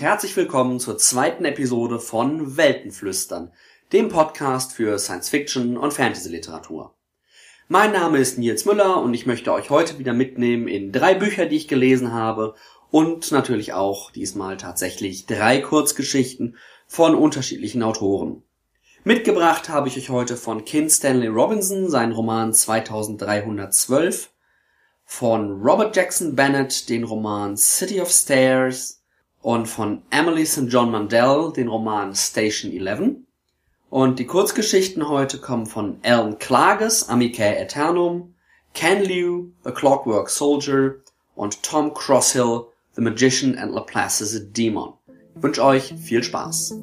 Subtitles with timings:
[0.00, 3.52] Und herzlich willkommen zur zweiten Episode von Weltenflüstern,
[3.92, 6.94] dem Podcast für Science Fiction und Fantasy Literatur.
[7.68, 11.44] Mein Name ist Nils Müller und ich möchte euch heute wieder mitnehmen in drei Bücher,
[11.44, 12.54] die ich gelesen habe
[12.90, 18.42] und natürlich auch diesmal tatsächlich drei Kurzgeschichten von unterschiedlichen Autoren.
[19.04, 24.30] Mitgebracht habe ich euch heute von Kim Stanley Robinson seinen Roman 2312,
[25.04, 28.99] von Robert Jackson Bennett den Roman City of Stairs
[29.42, 30.66] und von Emily St.
[30.68, 33.16] John Mandel den Roman Station 11.
[33.88, 38.34] Und die Kurzgeschichten heute kommen von Alan Klages Amicae Aeternum,
[38.74, 40.96] Ken Liu The Clockwork Soldier
[41.34, 44.94] und Tom Crosshill The Magician and Laplace is a Demon.
[45.34, 46.74] Ich wünsche euch viel Spaß.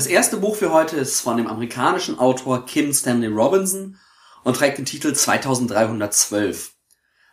[0.00, 3.98] Das erste Buch für heute ist von dem amerikanischen Autor Kim Stanley Robinson
[4.44, 6.72] und trägt den Titel 2312.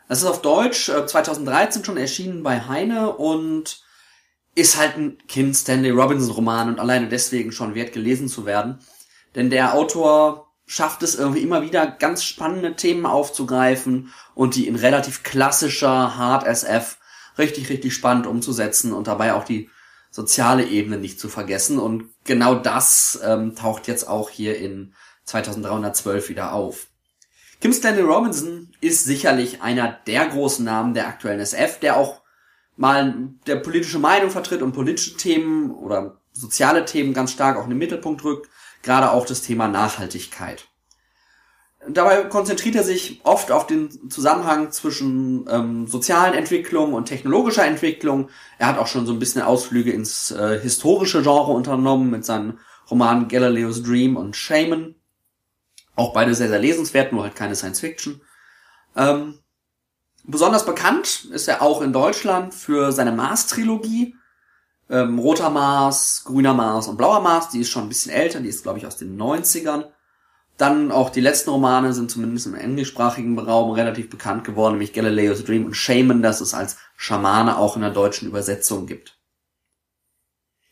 [0.09, 3.85] Es ist auf Deutsch äh, 2013 schon erschienen bei Heine und
[4.53, 8.79] ist halt ein Kim Stanley Robinson Roman und alleine deswegen schon wert gelesen zu werden.
[9.35, 14.75] Denn der Autor schafft es irgendwie immer wieder ganz spannende Themen aufzugreifen und die in
[14.75, 16.97] relativ klassischer Hard SF
[17.37, 19.69] richtig, richtig spannend umzusetzen und dabei auch die
[20.17, 21.77] soziale Ebene nicht zu vergessen.
[21.77, 24.95] Und genau das ähm, taucht jetzt auch hier in
[25.25, 26.87] 2312 wieder auf.
[27.61, 32.23] Kim Stanley Robinson ist sicherlich einer der großen Namen der aktuellen SF, der auch
[32.75, 37.69] mal der politische Meinung vertritt und politische Themen oder soziale Themen ganz stark auch in
[37.69, 38.49] den Mittelpunkt rückt,
[38.81, 40.67] gerade auch das Thema Nachhaltigkeit.
[41.89, 48.29] Dabei konzentriert er sich oft auf den Zusammenhang zwischen ähm, sozialen Entwicklungen und technologischer Entwicklung.
[48.57, 52.59] Er hat auch schon so ein bisschen Ausflüge ins äh, historische Genre unternommen mit seinen
[52.89, 54.95] Romanen Galileo's Dream und Shaman.
[55.95, 58.21] Auch beide sehr, sehr lesenswert, nur halt keine Science Fiction.
[58.95, 59.39] Ähm,
[60.23, 64.15] besonders bekannt ist er auch in Deutschland für seine Mars-Trilogie.
[64.89, 67.49] Ähm, Roter Mars, Grüner Mars und Blauer Mars.
[67.49, 69.85] Die ist schon ein bisschen älter, die ist, glaube ich, aus den 90ern.
[70.57, 75.43] Dann auch die letzten Romane sind zumindest im englischsprachigen Raum relativ bekannt geworden, nämlich Galileo's
[75.43, 79.19] Dream und Shaman, das es als Schamane auch in der deutschen Übersetzung gibt.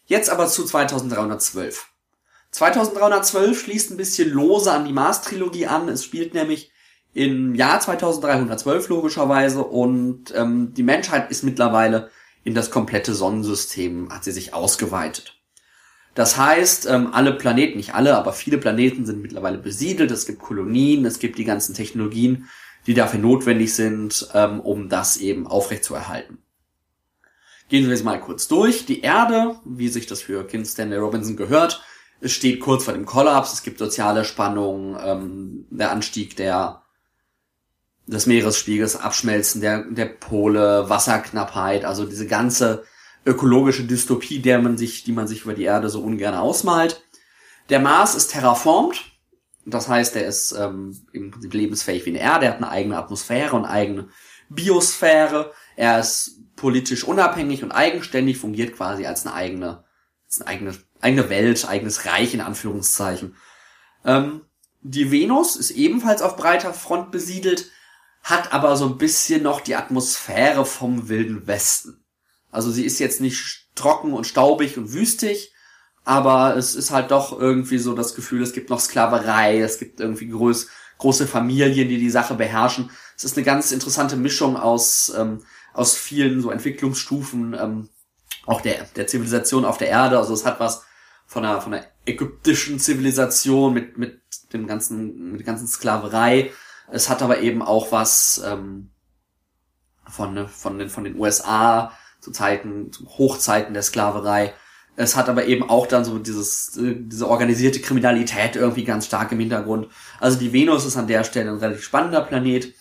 [0.05, 1.87] Jetzt aber zu 2312.
[2.51, 5.89] 2312 schließt ein bisschen lose an die Mars-Trilogie an.
[5.89, 6.71] Es spielt nämlich
[7.13, 12.09] im Jahr 2312 logischerweise und ähm, die Menschheit ist mittlerweile
[12.43, 15.35] in das komplette Sonnensystem, hat sie sich ausgeweitet.
[16.15, 20.09] Das heißt, ähm, alle Planeten, nicht alle, aber viele Planeten sind mittlerweile besiedelt.
[20.11, 22.47] Es gibt Kolonien, es gibt die ganzen Technologien,
[22.87, 26.37] die dafür notwendig sind, ähm, um das eben aufrechtzuerhalten.
[27.67, 28.85] Gehen wir jetzt mal kurz durch.
[28.85, 31.83] Die Erde, wie sich das für Kim Stanley Robinson gehört,
[32.21, 33.51] steht kurz vor dem Kollaps.
[33.51, 36.81] Es gibt soziale Spannungen, ähm, der Anstieg der
[38.07, 42.83] des Meeresspiegels, Abschmelzen der, der Pole, Wasserknappheit, also diese ganze
[43.25, 47.03] ökologische Dystopie, der man sich, die man sich über die Erde so ungern ausmalt.
[47.69, 49.03] Der Mars ist terraformt,
[49.65, 52.97] das heißt, er ist ähm, im Prinzip lebensfähig wie eine Erde, er hat eine eigene
[52.97, 54.09] Atmosphäre und eigene
[54.49, 59.83] Biosphäre, er ist politisch unabhängig und eigenständig, fungiert quasi als eine eigene,
[60.27, 63.35] als eine eigene, eigene Welt, eigenes Reich in Anführungszeichen.
[64.05, 64.41] Ähm,
[64.81, 67.71] die Venus ist ebenfalls auf breiter Front besiedelt,
[68.21, 72.04] hat aber so ein bisschen noch die Atmosphäre vom Wilden Westen.
[72.55, 75.53] Also sie ist jetzt nicht trocken und staubig und wüstig,
[76.05, 79.99] aber es ist halt doch irgendwie so das Gefühl, es gibt noch Sklaverei, es gibt
[79.99, 80.67] irgendwie groß,
[80.97, 82.89] große Familien, die die Sache beherrschen.
[83.17, 85.43] Es ist eine ganz interessante Mischung aus, ähm,
[85.73, 87.89] aus vielen so Entwicklungsstufen, ähm,
[88.45, 90.17] auch der, der Zivilisation auf der Erde.
[90.17, 90.83] Also es hat was
[91.25, 94.21] von einer, von einer ägyptischen Zivilisation mit, mit
[94.53, 96.53] dem ganzen, mit der ganzen Sklaverei.
[96.89, 98.91] Es hat aber eben auch was ähm,
[100.07, 104.53] von, von, den, von den USA, zu Zeiten, zu Hochzeiten der Sklaverei.
[104.97, 109.31] Es hat aber eben auch dann so dieses, äh, diese organisierte Kriminalität irgendwie ganz stark
[109.31, 109.87] im Hintergrund.
[110.19, 112.73] Also die Venus ist an der Stelle ein relativ spannender Planet.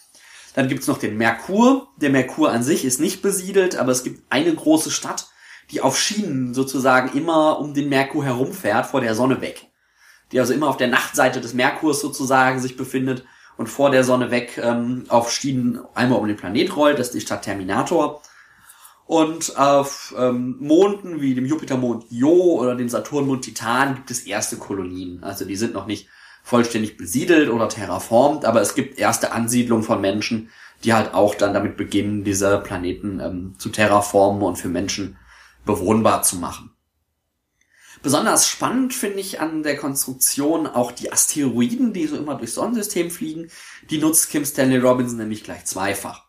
[0.55, 1.89] Dann gibt's noch den Merkur.
[1.97, 5.27] Der Merkur an sich ist nicht besiedelt, aber es gibt eine große Stadt,
[5.73, 9.67] die auf Schienen sozusagen immer um den Merkur herumfährt, vor der Sonne weg.
[10.31, 13.25] Die also immer auf der Nachtseite des Merkurs sozusagen sich befindet
[13.57, 16.99] und vor der Sonne weg ähm, auf Schienen einmal um den Planet rollt.
[16.99, 18.23] Das ist die Stadt Terminator.
[19.07, 24.57] Und auf ähm, Monden wie dem Jupitermond Io oder dem Saturnmond Titan gibt es erste
[24.57, 25.23] Kolonien.
[25.23, 26.09] Also die sind noch nicht
[26.43, 30.51] vollständig besiedelt oder terraformt, aber es gibt erste Ansiedlungen von Menschen,
[30.85, 35.17] die halt auch dann damit beginnen, diese Planeten ähm, zu terraformen und für Menschen
[35.65, 36.71] bewohnbar zu machen.
[38.03, 43.11] Besonders spannend finde ich an der Konstruktion auch die Asteroiden, die so immer durchs Sonnensystem
[43.11, 43.51] fliegen.
[43.89, 46.24] Die nutzt Kim Stanley Robinson nämlich gleich zweifach.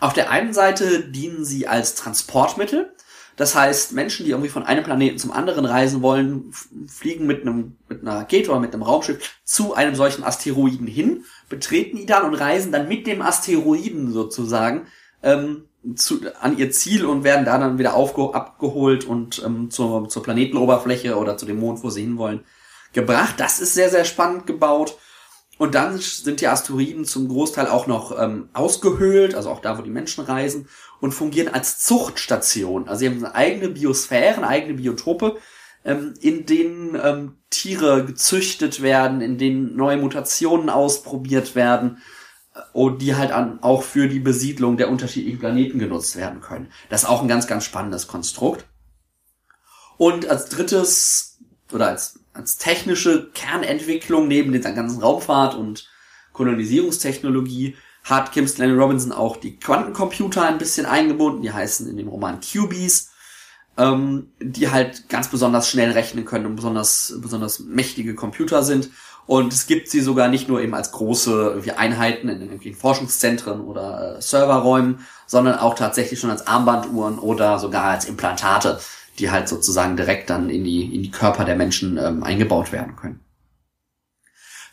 [0.00, 2.92] Auf der einen Seite dienen sie als Transportmittel.
[3.36, 6.52] Das heißt, Menschen, die irgendwie von einem Planeten zum anderen reisen wollen,
[6.88, 11.24] fliegen mit einem, mit einer Rakete oder mit einem Raumschiff zu einem solchen Asteroiden hin,
[11.50, 14.86] betreten ihn dann und reisen dann mit dem Asteroiden sozusagen
[15.22, 15.64] ähm,
[15.94, 20.22] zu, an ihr Ziel und werden da dann wieder aufge, abgeholt und ähm, zur, zur
[20.22, 22.40] Planetenoberfläche oder zu dem Mond, wo sie hinwollen,
[22.92, 23.34] gebracht.
[23.36, 24.96] Das ist sehr, sehr spannend gebaut.
[25.58, 29.82] Und dann sind die Asteroiden zum Großteil auch noch ähm, ausgehöhlt, also auch da, wo
[29.82, 30.68] die Menschen reisen,
[31.00, 32.88] und fungieren als Zuchtstation.
[32.88, 35.38] Also sie haben eigene Biosphäre, eine eigene Biotope,
[35.84, 42.02] ähm, in denen ähm, Tiere gezüchtet werden, in denen neue Mutationen ausprobiert werden
[42.54, 46.70] äh, und die halt an, auch für die Besiedlung der unterschiedlichen Planeten genutzt werden können.
[46.90, 48.66] Das ist auch ein ganz, ganz spannendes Konstrukt.
[49.96, 51.25] Und als drittes
[51.72, 55.88] oder als als technische Kernentwicklung neben dieser ganzen Raumfahrt und
[56.32, 61.42] Kolonisierungstechnologie hat Kim Stanley Robinson auch die Quantencomputer ein bisschen eingebunden.
[61.42, 63.10] Die heißen in dem Roman QBs,
[63.78, 68.90] ähm, die halt ganz besonders schnell rechnen können und besonders, besonders mächtige Computer sind.
[69.26, 74.18] Und es gibt sie sogar nicht nur eben als große Einheiten in irgendwelchen Forschungszentren oder
[74.18, 78.78] äh, Serverräumen, sondern auch tatsächlich schon als Armbanduhren oder sogar als Implantate
[79.16, 82.96] die halt sozusagen direkt dann in die, in die Körper der Menschen ähm, eingebaut werden
[82.96, 83.20] können.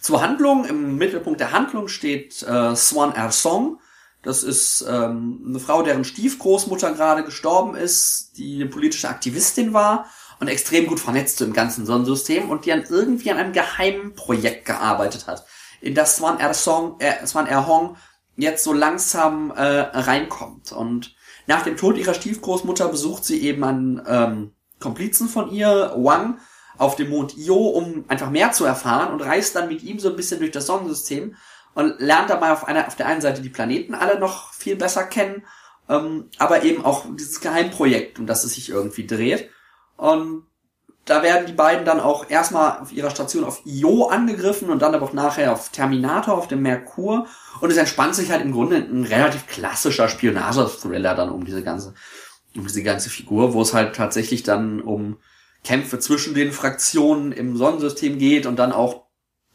[0.02, 3.80] Zur Handlung, im Mittelpunkt der Handlung steht äh, Swan Ersong.
[4.22, 10.06] Das ist ähm, eine Frau, deren Stiefgroßmutter gerade gestorben ist, die eine politische Aktivistin war
[10.40, 14.66] und extrem gut vernetzt im ganzen Sonnensystem und die an irgendwie an einem geheimen Projekt
[14.66, 15.46] gearbeitet hat,
[15.80, 17.96] in das Swan Ersong, äh, Swan Erhong
[18.36, 20.72] jetzt so langsam äh, reinkommt.
[20.72, 21.16] Und
[21.48, 26.40] nach dem Tod ihrer Stiefgroßmutter besucht sie eben einen ähm, Komplizen von ihr, Wang,
[26.78, 30.10] auf dem Mond Io, um einfach mehr zu erfahren und reist dann mit ihm so
[30.10, 31.36] ein bisschen durch das Sonnensystem
[31.76, 35.04] und lernt dabei auf, einer, auf der einen Seite die Planeten alle noch viel besser
[35.04, 35.44] kennen,
[35.90, 39.50] ähm, aber eben auch dieses Geheimprojekt, um das es sich irgendwie dreht.
[39.98, 40.46] Und
[41.06, 44.96] da werden die beiden dann auch erstmal auf ihrer Station auf Io angegriffen und dann
[44.96, 47.28] aber auch nachher auf Terminator, auf dem Merkur.
[47.60, 51.94] Und es entspannt sich halt im Grunde ein relativ klassischer Spionage-Thriller dann um diese ganze,
[52.56, 55.18] um diese ganze Figur, wo es halt tatsächlich dann um
[55.66, 59.08] Kämpfe zwischen den Fraktionen im Sonnensystem geht und dann auch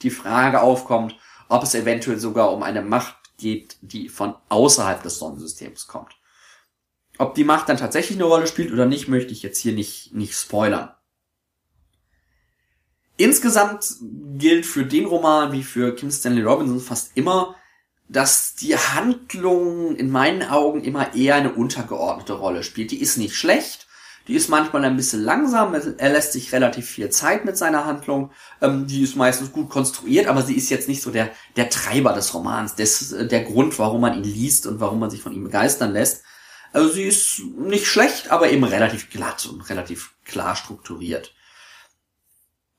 [0.02, 1.16] die Frage aufkommt,
[1.48, 6.12] ob es eventuell sogar um eine Macht geht, die von außerhalb des Sonnensystems kommt.
[7.16, 10.14] Ob die Macht dann tatsächlich eine Rolle spielt oder nicht, möchte ich jetzt hier nicht,
[10.14, 10.90] nicht spoilern.
[13.19, 13.96] Insgesamt
[14.37, 17.56] gilt für den Roman wie für Kim Stanley Robinson fast immer,
[18.08, 22.93] dass die Handlung in meinen Augen immer eher eine untergeordnete Rolle spielt.
[22.93, 23.89] Die ist nicht schlecht,
[24.29, 28.31] die ist manchmal ein bisschen langsam, er lässt sich relativ viel Zeit mit seiner Handlung,
[28.63, 32.13] ähm, die ist meistens gut konstruiert, aber sie ist jetzt nicht so der, der Treiber
[32.13, 35.43] des Romans, äh, der Grund, warum man ihn liest und warum man sich von ihm
[35.43, 36.22] begeistern lässt.
[36.72, 41.34] Also sie ist nicht schlecht, aber eben relativ glatt und relativ klar strukturiert.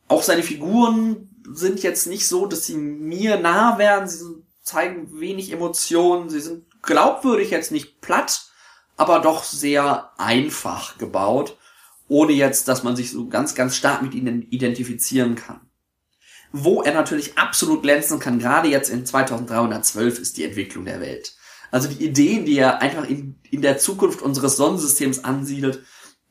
[0.09, 4.09] Auch seine Figuren sind jetzt nicht so, dass sie mir nah werden.
[4.09, 4.25] Sie
[4.63, 6.29] zeigen wenig Emotionen.
[6.29, 8.49] Sie sind glaubwürdig jetzt nicht platt,
[8.97, 11.57] aber doch sehr einfach gebaut,
[12.07, 15.61] ohne jetzt, dass man sich so ganz, ganz stark mit ihnen identifizieren kann.
[16.51, 21.35] Wo er natürlich absolut glänzen kann, gerade jetzt in 2312, ist die Entwicklung der Welt.
[21.69, 25.83] Also die Ideen, die er einfach in, in der Zukunft unseres Sonnensystems ansiedelt,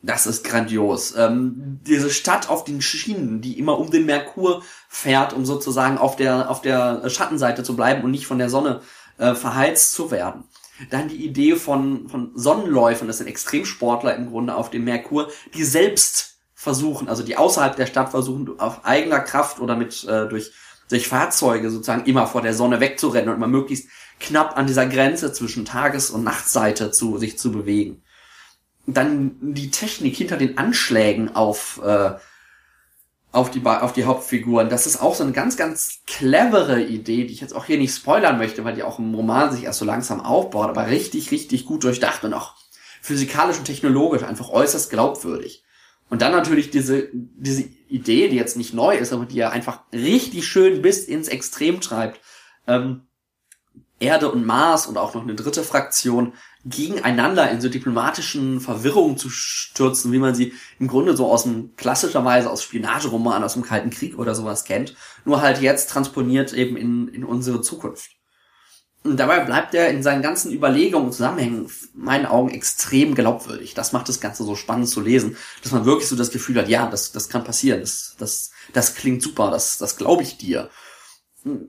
[0.03, 1.15] das ist grandios.
[1.17, 6.17] Ähm, diese Stadt auf den Schienen, die immer um den Merkur fährt, um sozusagen auf
[6.17, 8.81] der, auf der Schattenseite zu bleiben und nicht von der Sonne
[9.19, 10.45] äh, verheizt zu werden.
[10.91, 15.65] Dann die Idee von, von Sonnenläufern, das sind Extremsportler im Grunde auf dem Merkur, die
[15.65, 20.53] selbst versuchen, also die außerhalb der Stadt versuchen, auf eigener Kraft oder mit äh, durch,
[20.89, 23.89] durch Fahrzeuge sozusagen immer vor der Sonne wegzurennen und immer möglichst
[24.21, 28.03] knapp an dieser Grenze zwischen Tages- und Nachtseite zu sich zu bewegen.
[28.95, 32.13] Dann die Technik hinter den Anschlägen auf äh,
[33.31, 34.71] auf die auf die Hauptfiguren.
[34.71, 37.95] Das ist auch so eine ganz ganz clevere Idee, die ich jetzt auch hier nicht
[37.95, 41.67] spoilern möchte, weil die auch im Roman sich erst so langsam aufbaut, aber richtig richtig
[41.67, 42.55] gut durchdacht und auch
[43.03, 45.65] physikalisch und technologisch einfach äußerst glaubwürdig.
[46.09, 49.83] Und dann natürlich diese diese Idee, die jetzt nicht neu ist, aber die ja einfach
[49.93, 52.21] richtig schön bis ins Extrem treibt.
[52.67, 53.03] Ähm,
[54.01, 56.33] Erde und Mars und auch noch eine dritte Fraktion
[56.69, 61.75] gegeneinander in so diplomatischen Verwirrungen zu stürzen, wie man sie im Grunde so aus dem
[61.77, 64.95] klassischerweise aus Spionageroman aus dem Kalten Krieg oder sowas kennt,
[65.25, 68.11] nur halt jetzt transponiert eben in, in unsere Zukunft.
[69.05, 73.75] Und dabei bleibt er in seinen ganzen Überlegungen und Zusammenhängen in meinen Augen extrem glaubwürdig.
[73.75, 76.69] Das macht das Ganze so spannend zu lesen, dass man wirklich so das Gefühl hat,
[76.69, 80.69] ja, das, das kann passieren, das, das, das klingt super, das, das glaube ich dir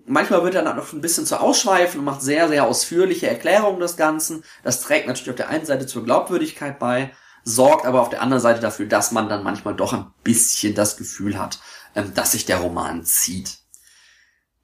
[0.05, 3.79] manchmal wird er dann noch ein bisschen zu ausschweifen und macht sehr, sehr ausführliche Erklärungen
[3.79, 4.43] des Ganzen.
[4.63, 7.11] Das trägt natürlich auf der einen Seite zur Glaubwürdigkeit bei,
[7.43, 10.97] sorgt aber auf der anderen Seite dafür, dass man dann manchmal doch ein bisschen das
[10.97, 11.59] Gefühl hat,
[11.95, 13.59] ähm, dass sich der Roman zieht.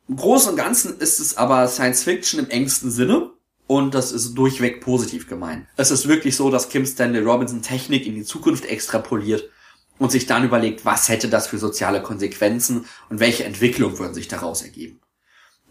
[0.07, 3.31] Im Großen und Ganzen ist es aber Science Fiction im engsten Sinne
[3.67, 5.67] und das ist durchweg positiv gemeint.
[5.77, 9.49] Es ist wirklich so, dass Kim Stanley Robinson Technik in die Zukunft extrapoliert
[9.97, 14.27] und sich dann überlegt, was hätte das für soziale Konsequenzen und welche Entwicklung würden sich
[14.27, 14.99] daraus ergeben.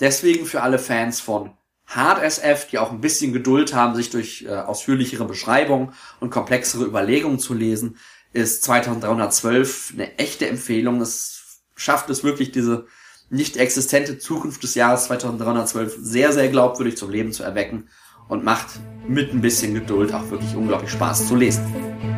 [0.00, 1.52] Deswegen für alle Fans von
[1.86, 6.84] Hard SF, die auch ein bisschen Geduld haben, sich durch äh, ausführlichere Beschreibungen und komplexere
[6.84, 7.98] Überlegungen zu lesen,
[8.32, 11.00] ist 2312 eine echte Empfehlung.
[11.00, 12.86] Es schafft es wirklich, diese
[13.30, 17.88] nicht existente Zukunft des Jahres 2312 sehr, sehr glaubwürdig zum Leben zu erwecken
[18.28, 18.66] und macht
[19.06, 22.13] mit ein bisschen Geduld auch wirklich unglaublich Spaß zu lesen.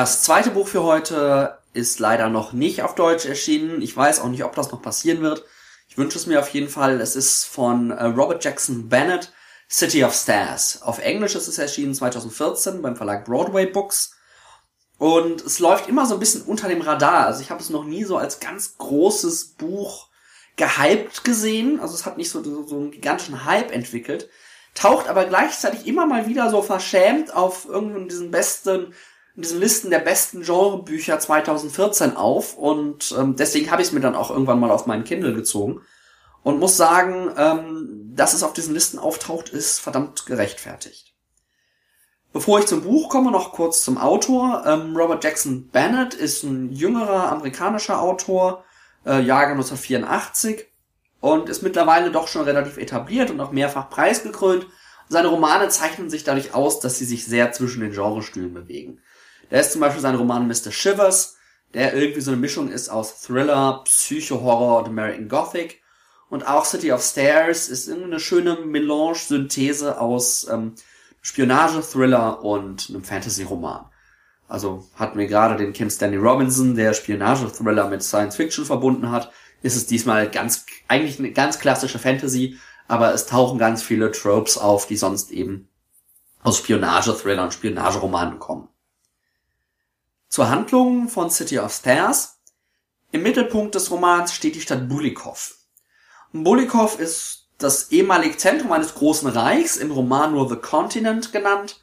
[0.00, 3.82] Das zweite Buch für heute ist leider noch nicht auf Deutsch erschienen.
[3.82, 5.44] Ich weiß auch nicht, ob das noch passieren wird.
[5.90, 7.02] Ich wünsche es mir auf jeden Fall.
[7.02, 9.30] Es ist von äh, Robert Jackson Bennett,
[9.70, 10.80] City of Stars.
[10.80, 14.16] Auf Englisch ist es erschienen 2014 beim Verlag Broadway Books.
[14.96, 17.26] Und es läuft immer so ein bisschen unter dem Radar.
[17.26, 20.08] Also ich habe es noch nie so als ganz großes Buch
[20.56, 21.78] gehypt gesehen.
[21.78, 24.30] Also es hat nicht so, so, einen gigantischen Hype entwickelt.
[24.74, 28.94] Taucht aber gleichzeitig immer mal wieder so verschämt auf irgendeinen diesen besten
[29.36, 34.00] in diesen Listen der besten Genrebücher 2014 auf und ähm, deswegen habe ich es mir
[34.00, 35.80] dann auch irgendwann mal auf meinen Kindle gezogen
[36.42, 41.14] und muss sagen, ähm, dass es auf diesen Listen auftaucht, ist verdammt gerechtfertigt.
[42.32, 44.62] Bevor ich zum Buch komme, noch kurz zum Autor.
[44.64, 48.64] Ähm, Robert Jackson Bennett ist ein jüngerer amerikanischer Autor,
[49.04, 50.66] äh, Jahrgang 1984
[51.20, 54.66] und ist mittlerweile doch schon relativ etabliert und auch mehrfach preisgekrönt.
[55.08, 59.00] Seine Romane zeichnen sich dadurch aus, dass sie sich sehr zwischen den Genrestühlen bewegen.
[59.50, 60.70] Da ist zum Beispiel sein Roman Mr.
[60.70, 61.36] Shivers,
[61.74, 65.80] der irgendwie so eine Mischung ist aus Thriller, Psycho-Horror und American Gothic.
[66.28, 70.74] Und auch City of Stairs ist eine schöne Melange-Synthese aus ähm,
[71.22, 73.86] Spionage-Thriller und einem Fantasy-Roman.
[74.48, 79.32] Also hatten wir gerade den Kim Stanley Robinson, der Spionage-Thriller mit Science Fiction verbunden hat,
[79.62, 84.56] ist es diesmal ganz, eigentlich eine ganz klassische Fantasy, aber es tauchen ganz viele Tropes
[84.56, 85.68] auf, die sonst eben
[86.42, 88.69] aus Spionage-Thriller und Spionageromanen kommen.
[90.30, 92.38] Zur Handlung von City of Stairs.
[93.10, 95.56] Im Mittelpunkt des Romans steht die Stadt Bulikov.
[96.32, 101.80] Bulikov ist das ehemalige Zentrum eines großen Reichs, im Roman nur The Continent genannt.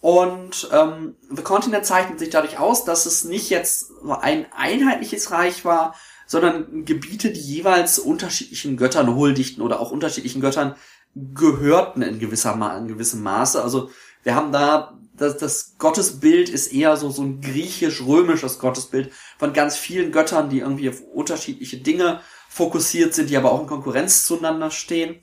[0.00, 5.64] Und ähm, The Continent zeichnet sich dadurch aus, dass es nicht jetzt ein einheitliches Reich
[5.64, 5.94] war,
[6.26, 10.74] sondern Gebiete, die jeweils unterschiedlichen Göttern huldigten oder auch unterschiedlichen Göttern
[11.14, 13.62] gehörten in gewisser Ma in gewissem Maße.
[13.62, 13.92] Also
[14.24, 19.76] wir haben da das, das Gottesbild ist eher so, so ein griechisch-römisches Gottesbild von ganz
[19.76, 24.70] vielen Göttern, die irgendwie auf unterschiedliche Dinge fokussiert sind, die aber auch in Konkurrenz zueinander
[24.70, 25.20] stehen.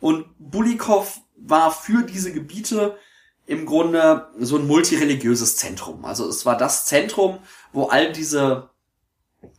[0.00, 2.96] Und Bulikov war für diese Gebiete
[3.46, 6.04] im Grunde so ein multireligiöses Zentrum.
[6.04, 7.38] Also es war das Zentrum,
[7.72, 8.70] wo all diese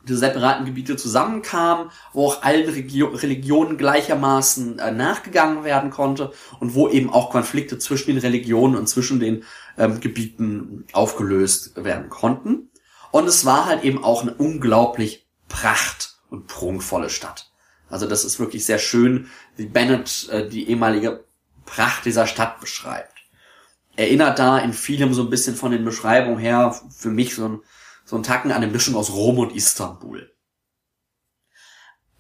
[0.08, 6.76] diese separaten Gebiete zusammenkamen, wo auch allen Regio Religionen gleichermaßen äh, nachgegangen werden konnte und
[6.76, 9.44] wo eben auch Konflikte zwischen den Religionen und zwischen den
[9.78, 12.70] ähm, Gebieten aufgelöst werden konnten.
[13.12, 17.52] Und es war halt eben auch eine unglaublich pracht- und prunkvolle Stadt.
[17.90, 21.24] Also das ist wirklich sehr schön, wie Bennett äh, die ehemalige
[21.66, 23.14] Pracht dieser Stadt beschreibt.
[23.96, 27.60] Erinnert da in vielem so ein bisschen von den Beschreibungen her für mich so ein
[28.06, 30.32] so ein Tacken an eine Mischung aus Rom und Istanbul.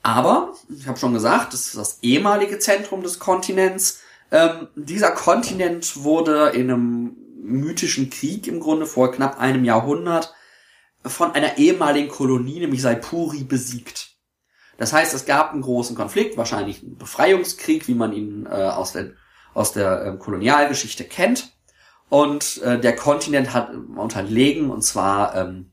[0.01, 4.01] Aber, ich habe schon gesagt, das ist das ehemalige Zentrum des Kontinents.
[4.31, 10.33] Ähm, dieser Kontinent wurde in einem mythischen Krieg im Grunde vor knapp einem Jahrhundert
[11.05, 14.15] von einer ehemaligen Kolonie, nämlich Saipuri, besiegt.
[14.77, 18.91] Das heißt, es gab einen großen Konflikt, wahrscheinlich einen Befreiungskrieg, wie man ihn äh, aus
[18.91, 19.11] der,
[19.53, 21.53] aus der äh, Kolonialgeschichte kennt.
[22.09, 25.71] Und äh, der Kontinent hat unterlegen, und zwar ähm,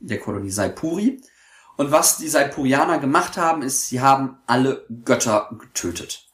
[0.00, 1.20] der Kolonie Saipuri.
[1.76, 6.27] Und was die Saipurianer gemacht haben, ist, sie haben alle Götter getötet.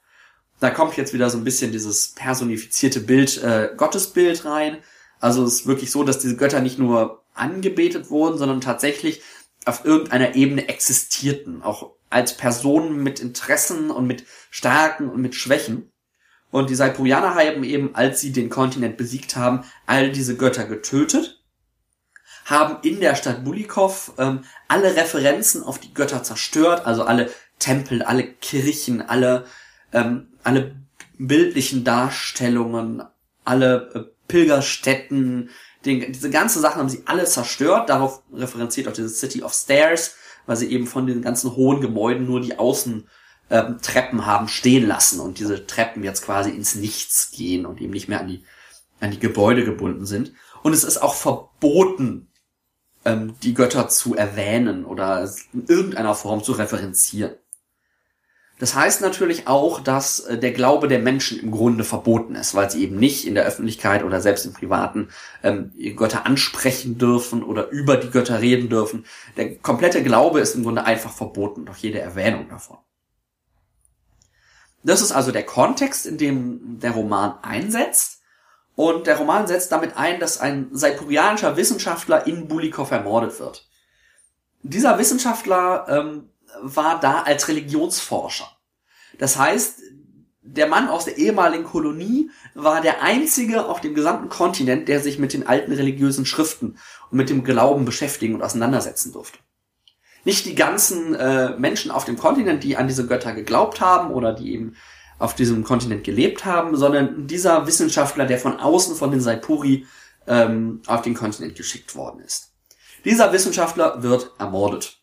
[0.61, 4.79] Da kommt jetzt wieder so ein bisschen dieses personifizierte Bild, äh, Gottesbild rein.
[5.21, 9.23] Also es ist wirklich so, dass diese Götter nicht nur angebetet wurden, sondern tatsächlich
[9.65, 15.91] auf irgendeiner Ebene existierten, auch als Personen mit Interessen und mit Stärken und mit Schwächen.
[16.51, 21.43] Und die Saipurianer haben eben, als sie den Kontinent besiegt haben, all diese Götter getötet,
[22.45, 28.03] haben in der Stadt Bulikov ähm, alle Referenzen auf die Götter zerstört, also alle Tempel,
[28.03, 29.47] alle Kirchen, alle,
[29.93, 30.77] ähm, alle
[31.19, 33.03] bildlichen Darstellungen,
[33.45, 35.51] alle äh, Pilgerstätten,
[35.85, 37.91] den, diese ganzen Sachen haben sie alle zerstört.
[37.91, 42.27] Darauf referenziert auch diese City of Stairs, weil sie eben von den ganzen hohen Gebäuden
[42.27, 43.09] nur die Außen
[43.51, 43.79] ähm,
[44.25, 48.21] haben stehen lassen und diese Treppen jetzt quasi ins Nichts gehen und eben nicht mehr
[48.21, 48.45] an die,
[49.01, 50.33] an die Gebäude gebunden sind.
[50.63, 52.29] Und es ist auch verboten,
[53.05, 57.35] ähm, die Götter zu erwähnen oder in irgendeiner Form zu referenzieren.
[58.59, 62.71] Das heißt natürlich auch, dass äh, der Glaube der Menschen im Grunde verboten ist, weil
[62.71, 65.09] sie eben nicht in der Öffentlichkeit oder selbst im Privaten
[65.43, 69.07] ähm, Götter ansprechen dürfen oder über die Götter reden dürfen.
[69.37, 72.79] Der komplette Glaube ist im Grunde einfach verboten, doch jede Erwähnung davon.
[74.85, 78.21] Das ist also der Kontext, in dem der Roman einsetzt.
[78.77, 83.67] Und der Roman setzt damit ein, dass ein saipurianischer Wissenschaftler in Bulikov ermordet wird.
[84.63, 86.31] Dieser Wissenschaftler ähm,
[86.63, 88.49] war da als Religionsforscher.
[89.19, 89.81] Das heißt,
[90.43, 95.19] der Mann aus der ehemaligen Kolonie war der einzige auf dem gesamten Kontinent, der sich
[95.19, 96.79] mit den alten religiösen Schriften
[97.11, 99.39] und mit dem Glauben beschäftigen und auseinandersetzen durfte
[100.25, 104.33] nicht die ganzen äh, Menschen auf dem Kontinent, die an diese Götter geglaubt haben oder
[104.33, 104.77] die eben
[105.19, 109.87] auf diesem Kontinent gelebt haben, sondern dieser Wissenschaftler, der von außen von den Saipuri
[110.27, 112.53] ähm, auf den Kontinent geschickt worden ist.
[113.05, 114.99] Dieser Wissenschaftler wird ermordet.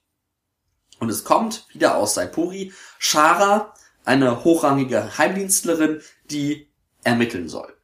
[1.02, 3.74] Und es kommt wieder aus Saipuri Shara,
[4.06, 6.68] eine hochrangige Heimdienstlerin, die
[7.04, 7.76] ermitteln soll.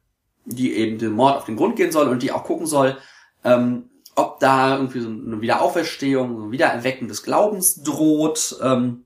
[0.44, 2.96] Die eben den Mord auf den Grund gehen soll und die auch gucken soll,
[3.42, 8.56] ähm, ob da irgendwie so eine Wiederauferstehung, so ein Wiedererwecken des Glaubens droht.
[8.62, 9.04] Ähm,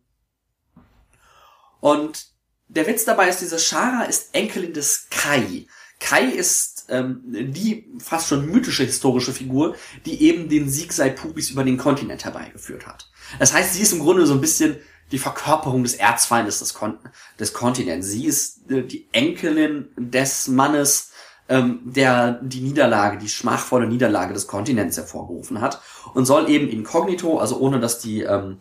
[1.80, 2.26] und
[2.68, 5.66] der Witz dabei ist, diese Shara ist Enkelin des Kai.
[6.00, 9.74] Kai ist ähm, die fast schon mythische historische Figur,
[10.06, 13.10] die eben den Sieg Saipuris über den Kontinent herbeigeführt hat.
[13.38, 14.76] Das heißt, sie ist im Grunde so ein bisschen
[15.10, 16.98] die Verkörperung des Erzfeindes des, Kon
[17.38, 18.08] des Kontinents.
[18.08, 21.12] Sie ist äh, die Enkelin des Mannes,
[21.48, 25.80] ähm, der die Niederlage, die schmachvolle Niederlage des Kontinents hervorgerufen hat
[26.14, 28.58] und soll eben inkognito, also ohne dass die, ähm,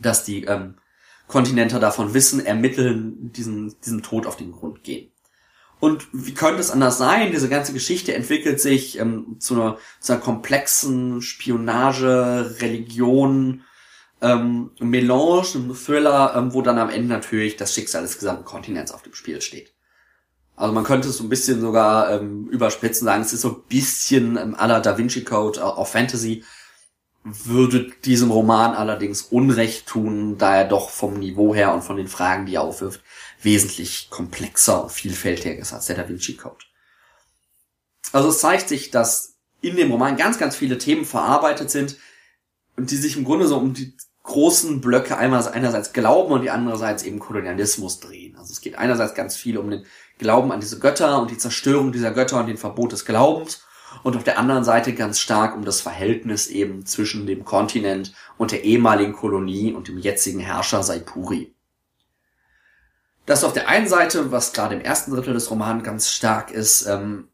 [0.00, 0.74] dass die ähm,
[1.28, 5.09] Kontinenter davon wissen, ermitteln, diesen, diesen Tod auf den Grund gehen.
[5.80, 7.32] Und wie könnte es anders sein?
[7.32, 13.64] Diese ganze Geschichte entwickelt sich ähm, zu, einer, zu einer komplexen Spionage, Religion,
[14.20, 18.92] ähm, Melange, einem Thriller, ähm, wo dann am Ende natürlich das Schicksal des gesamten Kontinents
[18.92, 19.72] auf dem Spiel steht.
[20.56, 23.62] Also man könnte es so ein bisschen sogar ähm, überspitzen sagen, es ist so ein
[23.68, 26.44] bisschen ähm, aller Da Vinci Code äh, auf Fantasy,
[27.24, 32.08] würde diesem Roman allerdings Unrecht tun, da er doch vom Niveau her und von den
[32.08, 33.02] Fragen, die er aufwirft,
[33.42, 36.64] wesentlich komplexer und vielfältiger ist als der Da Vinci Code.
[38.12, 41.96] Also es zeigt sich, dass in dem Roman ganz, ganz viele Themen verarbeitet sind
[42.76, 47.02] und die sich im Grunde so um die großen Blöcke einerseits Glauben und die andererseits
[47.02, 48.36] eben Kolonialismus drehen.
[48.36, 49.84] Also es geht einerseits ganz viel um den
[50.18, 53.62] Glauben an diese Götter und die Zerstörung dieser Götter und den Verbot des Glaubens
[54.02, 58.52] und auf der anderen Seite ganz stark um das Verhältnis eben zwischen dem Kontinent und
[58.52, 61.54] der ehemaligen Kolonie und dem jetzigen Herrscher Saipuri.
[63.30, 66.84] Das auf der einen Seite, was gerade im ersten Drittel des Romans ganz stark ist,
[66.86, 67.28] ähm,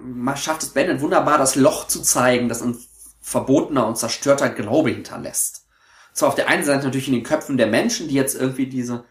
[0.00, 2.78] man schafft es Bennett wunderbar, das Loch zu zeigen, das ein
[3.20, 5.66] verbotener und zerstörter Glaube hinterlässt.
[6.12, 9.02] Zwar auf der einen Seite natürlich in den Köpfen der Menschen, die jetzt irgendwie diese,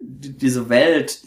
[0.00, 1.24] diese Welt,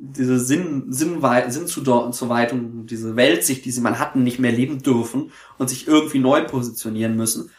[0.00, 5.68] diese Sinn, Sinnwei Sinnzuweitung, diese Weltsicht, die sie mal hatten, nicht mehr leben dürfen und
[5.68, 7.50] sich irgendwie neu positionieren müssen.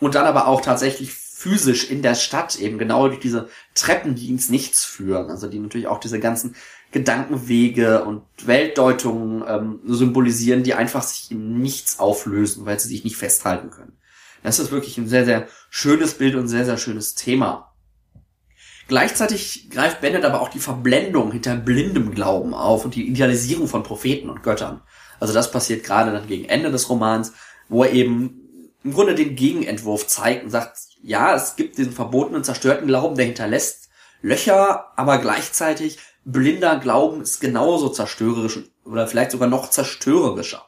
[0.00, 4.28] Und dann aber auch tatsächlich physisch in der Stadt eben genau durch diese Treppen, die
[4.28, 5.28] ins Nichts führen.
[5.28, 6.54] Also die natürlich auch diese ganzen
[6.92, 13.16] Gedankenwege und Weltdeutungen ähm, symbolisieren, die einfach sich in nichts auflösen, weil sie sich nicht
[13.16, 13.98] festhalten können.
[14.44, 17.72] Das ist wirklich ein sehr, sehr schönes Bild und sehr, sehr schönes Thema.
[18.86, 23.82] Gleichzeitig greift Bennett aber auch die Verblendung hinter blindem Glauben auf und die Idealisierung von
[23.82, 24.82] Propheten und Göttern.
[25.18, 27.32] Also das passiert gerade dann gegen Ende des Romans,
[27.68, 28.41] wo er eben
[28.84, 33.26] im Grunde den Gegenentwurf zeigt und sagt, ja, es gibt diesen verbotenen, zerstörten Glauben, der
[33.26, 33.90] hinterlässt
[34.22, 40.64] Löcher, aber gleichzeitig blinder Glauben ist genauso zerstörerisch oder vielleicht sogar noch zerstörerischer.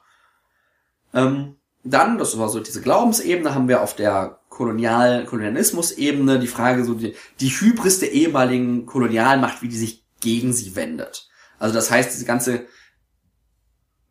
[1.12, 6.84] Ähm, dann, das war so diese Glaubensebene, haben wir auf der Kolonial Kolonialismus-Ebene die Frage
[6.84, 11.28] so die, die Hybris der ehemaligen Kolonialmacht, wie die sich gegen sie wendet.
[11.58, 12.66] Also das heißt, diese ganze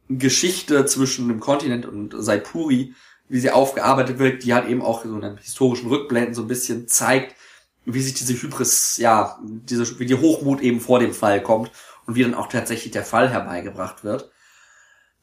[0.10, 2.94] Geschichte zwischen dem Kontinent und Saipuri,
[3.30, 6.88] wie sie aufgearbeitet wird, die hat eben auch so einen historischen Rückblenden so ein bisschen
[6.88, 7.36] zeigt,
[7.86, 11.72] wie sich diese Hybris, ja, diese, wie die Hochmut eben vor dem Fall kommt
[12.06, 14.32] und wie dann auch tatsächlich der Fall herbeigebracht wird.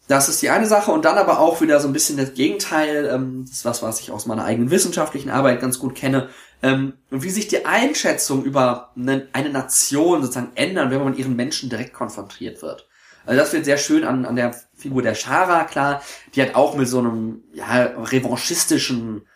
[0.09, 3.09] Das ist die eine Sache und dann aber auch wieder so ein bisschen das Gegenteil,
[3.13, 6.29] ähm, das ist was, was ich aus meiner eigenen wissenschaftlichen Arbeit ganz gut kenne,
[6.63, 11.37] ähm, wie sich die Einschätzung über eine, eine Nation sozusagen ändern, wenn man mit ihren
[11.37, 12.89] Menschen direkt konfrontiert wird.
[13.25, 16.03] Also das wird sehr schön an, an der Figur der Shara klar,
[16.35, 19.27] die hat auch mit so einem ja, revanchistischen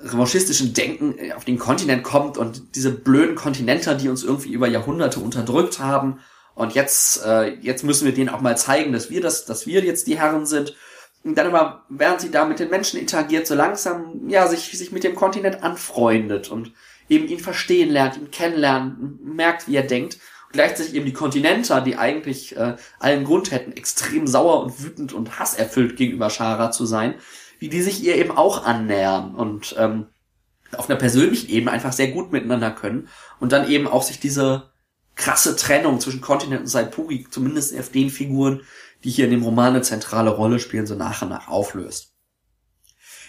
[0.00, 5.18] revanchistischen Denken auf den Kontinent kommt und diese blöden Kontinenter, die uns irgendwie über Jahrhunderte
[5.20, 6.20] unterdrückt haben.
[6.54, 9.82] Und jetzt, äh, jetzt müssen wir denen auch mal zeigen, dass wir das, dass wir
[9.82, 10.76] jetzt die Herren sind.
[11.24, 14.92] Und dann aber, während sie da mit den Menschen interagiert, so langsam, ja, sich, sich
[14.92, 16.72] mit dem Kontinent anfreundet und
[17.08, 20.18] eben ihn verstehen lernt, ihn kennenlernt, merkt, wie er denkt.
[20.52, 25.38] Gleichzeitig eben die Kontinenter, die eigentlich äh, allen Grund hätten, extrem sauer und wütend und
[25.38, 27.14] hasserfüllt gegenüber Shara zu sein,
[27.58, 30.06] wie die sich ihr eben auch annähern und ähm,
[30.72, 33.08] auf einer persönlichen Ebene einfach sehr gut miteinander können
[33.40, 34.70] und dann eben auch sich diese
[35.16, 38.62] krasse Trennung zwischen Kontinent und Saipuri, zumindest auf den Figuren,
[39.04, 42.14] die hier in dem Roman eine zentrale Rolle spielen, so nach und nach auflöst.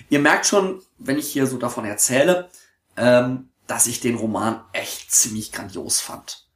[0.10, 2.50] Ihr merkt schon, wenn ich hier so davon erzähle,
[2.96, 6.49] ähm, dass ich den Roman echt ziemlich grandios fand.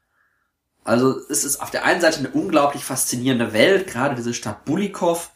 [0.84, 5.32] Also es ist auf der einen Seite eine unglaublich faszinierende Welt, gerade diese Stadt Bulikov,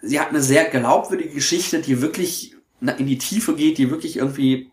[0.00, 4.70] sie hat eine sehr glaubwürdige Geschichte, die wirklich in die Tiefe geht, die wirklich irgendwie,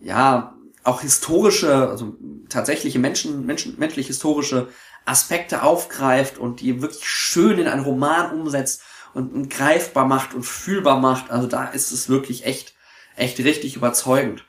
[0.00, 2.16] ja, auch historische, also
[2.48, 4.68] tatsächliche Menschen, Menschen, menschlich historische
[5.04, 8.82] Aspekte aufgreift und die wirklich schön in einen Roman umsetzt
[9.14, 11.30] und, und greifbar macht und fühlbar macht.
[11.30, 12.74] Also da ist es wirklich echt,
[13.16, 14.44] echt richtig überzeugend.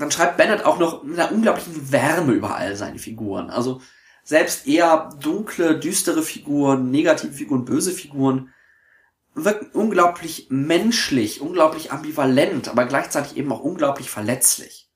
[0.00, 3.50] Dann schreibt Bennett auch noch mit einer unglaublichen Wärme über all seine Figuren.
[3.50, 3.82] Also
[4.24, 8.50] selbst eher dunkle, düstere Figuren, negative Figuren, böse Figuren
[9.34, 14.90] wirken unglaublich menschlich, unglaublich ambivalent, aber gleichzeitig eben auch unglaublich verletzlich.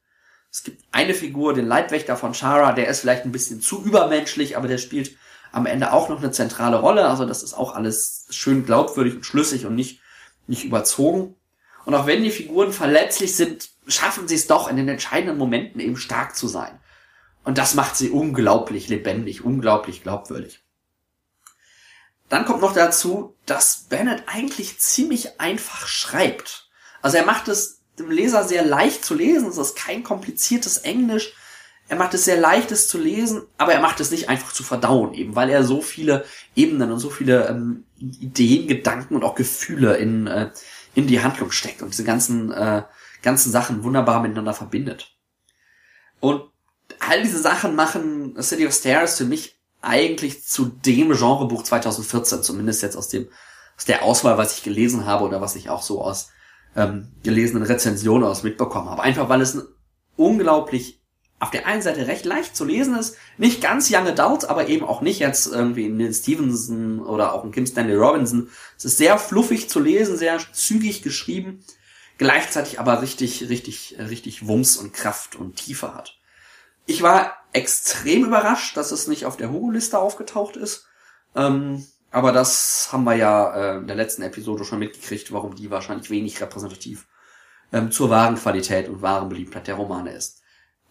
[0.51, 4.57] Es gibt eine Figur, den Leibwächter von Shara, der ist vielleicht ein bisschen zu übermenschlich,
[4.57, 5.17] aber der spielt
[5.53, 7.07] am Ende auch noch eine zentrale Rolle.
[7.07, 10.01] Also das ist auch alles schön glaubwürdig und schlüssig und nicht,
[10.47, 11.37] nicht überzogen.
[11.85, 15.81] Und auch wenn die Figuren verletzlich sind, schaffen sie es doch in den entscheidenden Momenten
[15.81, 16.79] eben stark zu sein.
[17.45, 20.63] Und das macht sie unglaublich lebendig, unglaublich glaubwürdig.
[22.31, 26.71] Dann kommt noch dazu, dass Bennett eigentlich ziemlich einfach schreibt.
[27.03, 29.49] Also er macht es dem Leser sehr leicht zu lesen.
[29.49, 31.35] Es ist kein kompliziertes Englisch.
[31.87, 34.63] Er macht es sehr leicht, es zu lesen, aber er macht es nicht einfach zu
[34.63, 36.25] verdauen, eben weil er so viele
[36.57, 40.51] Ebenen und so viele ähm, Ideen, Gedanken und auch Gefühle in, äh,
[40.95, 42.83] in die Handlung steckt und diese ganzen, äh,
[43.23, 45.17] ganzen Sachen wunderbar miteinander verbindet.
[46.21, 46.45] Und
[47.01, 52.83] all diese Sachen machen City of Stairs für mich eigentlich zu dem Genrebuch 2014, zumindest
[52.83, 53.29] jetzt aus dem
[53.77, 56.31] aus der Auswahl, was ich gelesen habe oder was ich auch so aus
[56.77, 59.03] ähm, gelesenen Rezensionen aus mitbekommen habe.
[59.03, 59.59] Einfach weil es
[60.17, 61.03] unglaublich
[61.45, 64.87] auf der einen Seite recht leicht zu lesen ist, nicht ganz Young Adult, aber eben
[64.87, 68.49] auch nicht jetzt irgendwie in Neil Stevenson oder auch in Kim Stanley Robinson.
[68.79, 71.63] Es ist sehr fluffig zu lesen, sehr zügig geschrieben,
[72.17, 76.19] gleichzeitig aber richtig, richtig, richtig Wumms und Kraft und Tiefe hat.
[76.87, 80.87] Ich war extrem überrascht, dass es nicht auf der Hugo-Liste aufgetaucht ist.
[81.37, 85.71] Ähm, aber das haben wir ja äh, in der letzten Episode schon mitgekriegt, warum die
[85.71, 87.07] wahrscheinlich wenig repräsentativ
[87.71, 90.41] ähm, zur wahren Qualität und wahren Beliebtheit der Romane ist.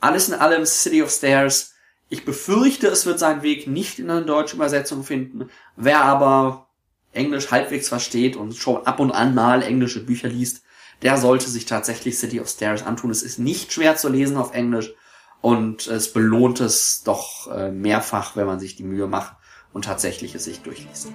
[0.03, 1.75] Alles in allem City of Stairs.
[2.09, 5.49] Ich befürchte, es wird seinen Weg nicht in eine deutsche Übersetzung finden.
[5.77, 6.67] Wer aber
[7.13, 10.63] Englisch halbwegs versteht und schon ab und an mal englische Bücher liest,
[11.03, 13.11] der sollte sich tatsächlich City of Stairs antun.
[13.11, 14.93] Es ist nicht schwer zu lesen auf Englisch.
[15.39, 19.37] Und es belohnt es doch äh, mehrfach, wenn man sich die Mühe macht
[19.71, 21.13] und tatsächlich es sich durchliest.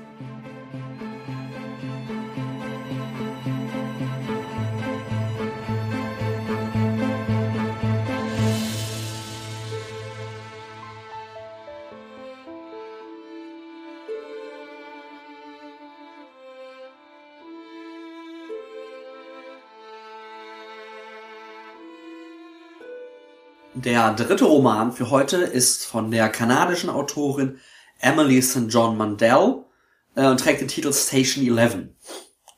[23.99, 27.59] Der dritte Roman für heute ist von der kanadischen Autorin
[27.99, 28.67] Emily St.
[28.69, 29.65] John Mandel
[30.15, 31.89] äh, und trägt den Titel Station 11.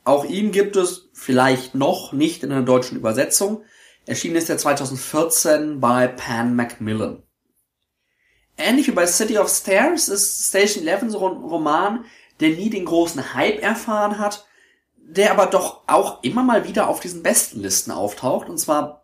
[0.05, 3.63] Auch ihn gibt es vielleicht noch nicht in einer deutschen Übersetzung.
[4.05, 7.23] Erschienen ist er 2014 bei Pan Macmillan.
[8.59, 12.05] Ähnlich wie bei City of Stairs ist Station 11 so ein Roman,
[12.41, 14.47] der nie den großen Hype erfahren hat,
[14.99, 18.51] der aber doch auch immer mal wieder auf diesen besten Listen auftaucht.
[18.51, 19.00] Und zwar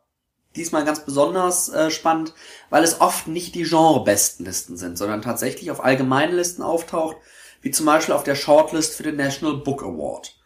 [0.56, 2.34] diesmal ganz besonders äh, spannend,
[2.70, 7.16] weil es oft nicht die Genre-Bestenlisten sind, sondern tatsächlich auf allgemeinen Listen auftaucht,
[7.62, 10.36] wie zum Beispiel auf der Shortlist für den National Book Award.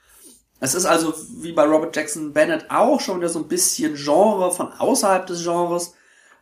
[0.61, 4.53] Es ist also wie bei Robert Jackson Bennett auch schon wieder so ein bisschen Genre
[4.53, 5.95] von außerhalb des Genres,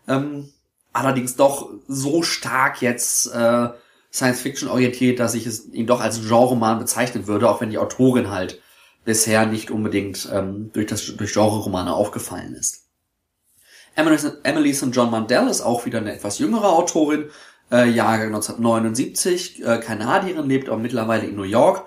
[0.09, 0.53] ähm,
[0.93, 3.69] allerdings doch so stark jetzt äh,
[4.13, 7.79] Science Fiction orientiert, dass ich es ihn doch als Genre-Roman bezeichnen würde, auch wenn die
[7.79, 8.61] Autorin halt
[9.05, 12.88] bisher nicht unbedingt ähm, durch das durch Genre-Romane aufgefallen ist.
[13.99, 14.91] Emily St.
[14.93, 17.31] John Mandel ist auch wieder eine etwas jüngere Autorin,
[17.73, 21.85] äh, Jahrgang 1979, äh, Kanadierin, lebt aber mittlerweile in New York.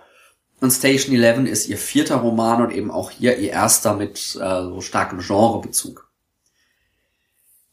[0.59, 4.63] Und Station 11 ist ihr vierter Roman und eben auch hier ihr erster mit äh,
[4.63, 6.09] so starkem Genrebezug.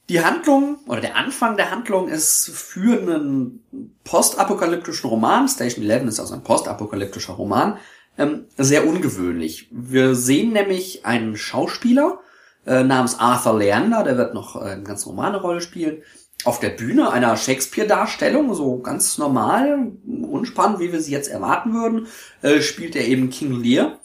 [0.09, 6.21] Die Handlung oder der Anfang der Handlung ist für einen postapokalyptischen Roman, Station 11 ist
[6.21, 7.77] also ein postapokalyptischer Roman,
[8.17, 9.69] ähm, sehr ungewöhnlich.
[9.73, 12.21] Wir sehen nämlich einen Schauspieler,
[12.69, 16.03] äh, namens Arthur Leander, der wird noch äh, eine ganz normale Rolle spielen,
[16.45, 22.07] auf der Bühne einer Shakespeare-Darstellung, so ganz normal, unspannend, wie wir sie jetzt erwarten würden,
[22.43, 23.99] äh, spielt er eben King Lear.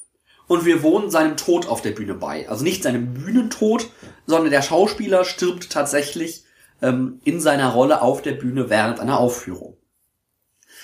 [0.48, 2.50] Und wir wohnen seinem Tod auf der Bühne bei.
[2.50, 3.90] Also nicht seinem Bühnentod,
[4.26, 6.44] sondern der Schauspieler stirbt tatsächlich
[6.82, 9.78] ähm, in seiner Rolle auf der Bühne während einer Aufführung.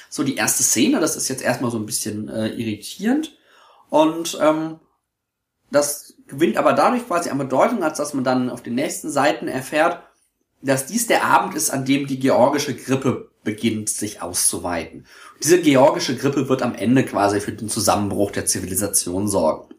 [0.10, 3.38] So, die erste Szene, das ist jetzt erstmal so ein bisschen äh, irritierend.
[3.90, 4.80] Und ähm,
[5.72, 9.48] das gewinnt aber dadurch quasi an Bedeutung, als dass man dann auf den nächsten Seiten
[9.48, 10.02] erfährt,
[10.62, 15.00] dass dies der Abend ist, an dem die georgische Grippe beginnt, sich auszuweiten.
[15.34, 19.74] Und diese georgische Grippe wird am Ende quasi für den Zusammenbruch der Zivilisation sorgen.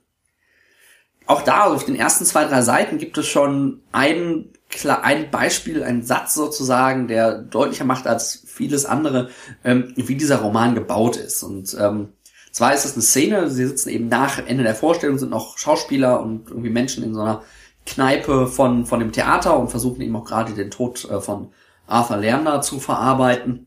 [1.26, 4.46] Auch da, also auf den ersten zwei, drei Seiten gibt es schon ein,
[4.84, 9.30] ein Beispiel, ein Satz sozusagen, der deutlicher macht als vieles andere,
[9.62, 11.42] ähm, wie dieser Roman gebaut ist.
[11.44, 12.14] Und ähm,
[12.50, 16.20] zwar ist es eine Szene, sie sitzen eben nach Ende der Vorstellung, sind noch Schauspieler
[16.20, 17.42] und irgendwie Menschen in so einer
[17.86, 21.52] Kneipe von, von dem Theater und versuchen eben auch gerade den Tod äh, von
[21.86, 23.66] Arthur Lerner zu verarbeiten.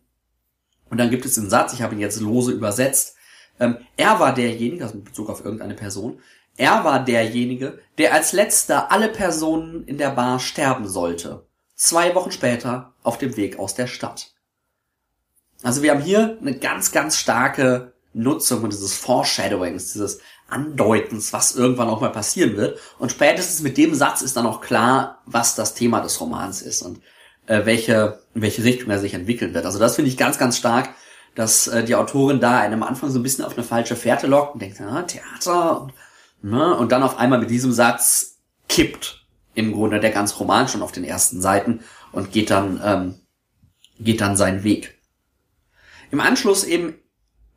[0.89, 3.15] Und dann gibt es den Satz, ich habe ihn jetzt lose übersetzt,
[3.59, 6.19] ähm, er war derjenige, also in Bezug auf irgendeine Person,
[6.55, 11.47] er war derjenige, der als letzter alle Personen in der Bar sterben sollte.
[11.75, 14.31] Zwei Wochen später auf dem Weg aus der Stadt.
[15.63, 21.55] Also wir haben hier eine ganz, ganz starke Nutzung und dieses Foreshadowings, dieses Andeutens, was
[21.55, 22.79] irgendwann auch mal passieren wird.
[22.99, 26.81] Und spätestens mit dem Satz ist dann auch klar, was das Thema des Romans ist
[26.81, 27.01] und
[27.47, 29.65] äh, welche, in welche Richtung er sich entwickeln wird.
[29.65, 30.89] Also das finde ich ganz, ganz stark,
[31.35, 34.27] dass äh, die Autorin da einem am Anfang so ein bisschen auf eine falsche Fährte
[34.27, 35.93] lockt und denkt, ah, Theater und,
[36.41, 38.37] ne, und dann auf einmal mit diesem Satz
[38.69, 43.15] kippt im Grunde der ganze Roman schon auf den ersten Seiten und geht dann, ähm,
[43.99, 44.99] geht dann seinen Weg.
[46.11, 46.95] Im Anschluss eben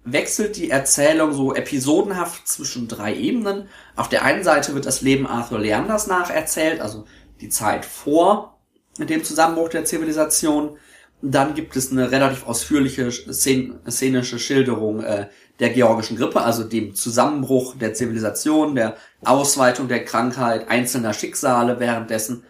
[0.07, 3.69] wechselt die Erzählung so episodenhaft zwischen drei Ebenen.
[3.97, 7.05] Auf der einen Seite wird das Leben Arthur Leanders nacherzählt, also
[7.41, 8.59] die Zeit vor
[8.99, 10.79] dem Zusammenbruch der Zivilisation.
[11.23, 17.75] Dann gibt es eine relativ ausführliche szenische Schilderung äh, der georgischen Grippe, also dem Zusammenbruch
[17.77, 22.45] der Zivilisation, der Ausweitung der Krankheit, einzelner Schicksale währenddessen.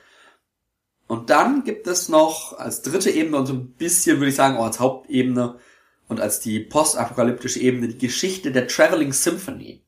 [1.06, 4.56] Und dann gibt es noch als dritte Ebene und so ein bisschen, würde ich sagen,
[4.58, 5.56] auch als Hauptebene
[6.08, 9.82] und als die postapokalyptische Ebene die Geschichte der Traveling Symphony.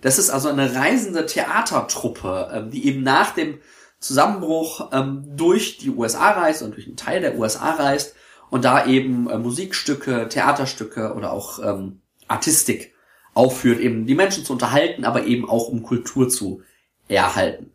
[0.00, 3.58] Das ist also eine reisende Theatertruppe, ähm, die eben nach dem
[3.98, 8.14] Zusammenbruch ähm, durch die USA reist und durch einen Teil der USA reist
[8.50, 12.94] und da eben äh, Musikstücke, Theaterstücke oder auch ähm, Artistik
[13.32, 16.62] aufführt, eben die Menschen zu unterhalten, aber eben auch um Kultur zu
[17.08, 17.72] erhalten.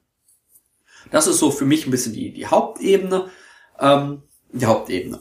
[1.11, 3.29] Das ist so für mich ein bisschen die, die Hauptebene.
[3.79, 5.19] Ähm, die Hauptebene.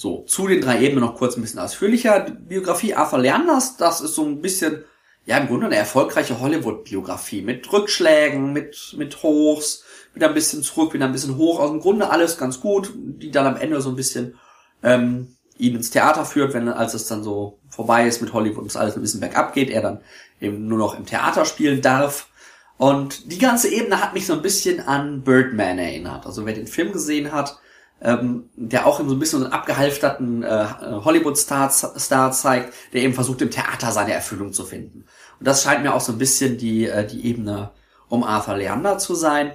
[0.00, 2.20] So, zu den drei Ebenen noch kurz ein bisschen ausführlicher.
[2.20, 4.84] Die Biografie Arthur Leanders, das ist so ein bisschen,
[5.26, 9.82] ja, im Grunde eine erfolgreiche Hollywood-Biografie mit Rückschlägen, mit, mit Hochs,
[10.14, 11.58] wieder ein bisschen zurück, wieder ein bisschen hoch.
[11.58, 14.38] Also im Grunde alles ganz gut, die dann am Ende so ein bisschen
[14.84, 18.66] ähm, ihn ins Theater führt, wenn als es dann so vorbei ist mit Hollywood und
[18.66, 20.00] es alles ein bisschen bergab geht, er dann
[20.40, 22.28] eben nur noch im Theater spielen darf.
[22.76, 26.24] Und die ganze Ebene hat mich so ein bisschen an Birdman erinnert.
[26.24, 27.58] Also wer den Film gesehen hat,
[28.00, 30.66] ähm, der auch in so ein bisschen so einen abgehalfterten äh,
[31.04, 35.04] Hollywood-Star Star zeigt, der eben versucht, im Theater seine Erfüllung zu finden.
[35.38, 37.70] Und das scheint mir auch so ein bisschen die, äh, die Ebene
[38.08, 39.52] um Arthur Leander zu sein.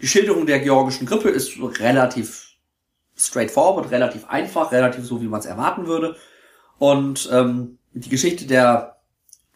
[0.00, 2.56] Die Schilderung der georgischen Grippe ist relativ
[3.16, 6.16] straightforward, relativ einfach, relativ so, wie man es erwarten würde.
[6.78, 8.96] Und ähm, die Geschichte der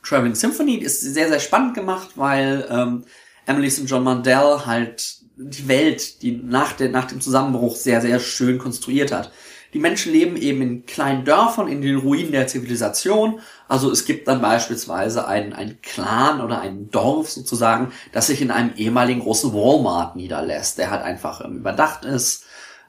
[0.02, 3.04] Traveling Symphony ist sehr, sehr spannend gemacht, weil ähm,
[3.46, 3.84] Emily St.
[3.86, 9.12] John Mandel halt die Welt, die nach, der, nach dem Zusammenbruch sehr, sehr schön konstruiert
[9.12, 9.32] hat.
[9.74, 13.40] Die Menschen leben eben in kleinen Dörfern, in den Ruinen der Zivilisation.
[13.68, 18.50] Also es gibt dann beispielsweise ein, ein Clan oder ein Dorf sozusagen, das sich in
[18.50, 22.44] einem ehemaligen großen Walmart niederlässt, der halt einfach ähm, überdacht ist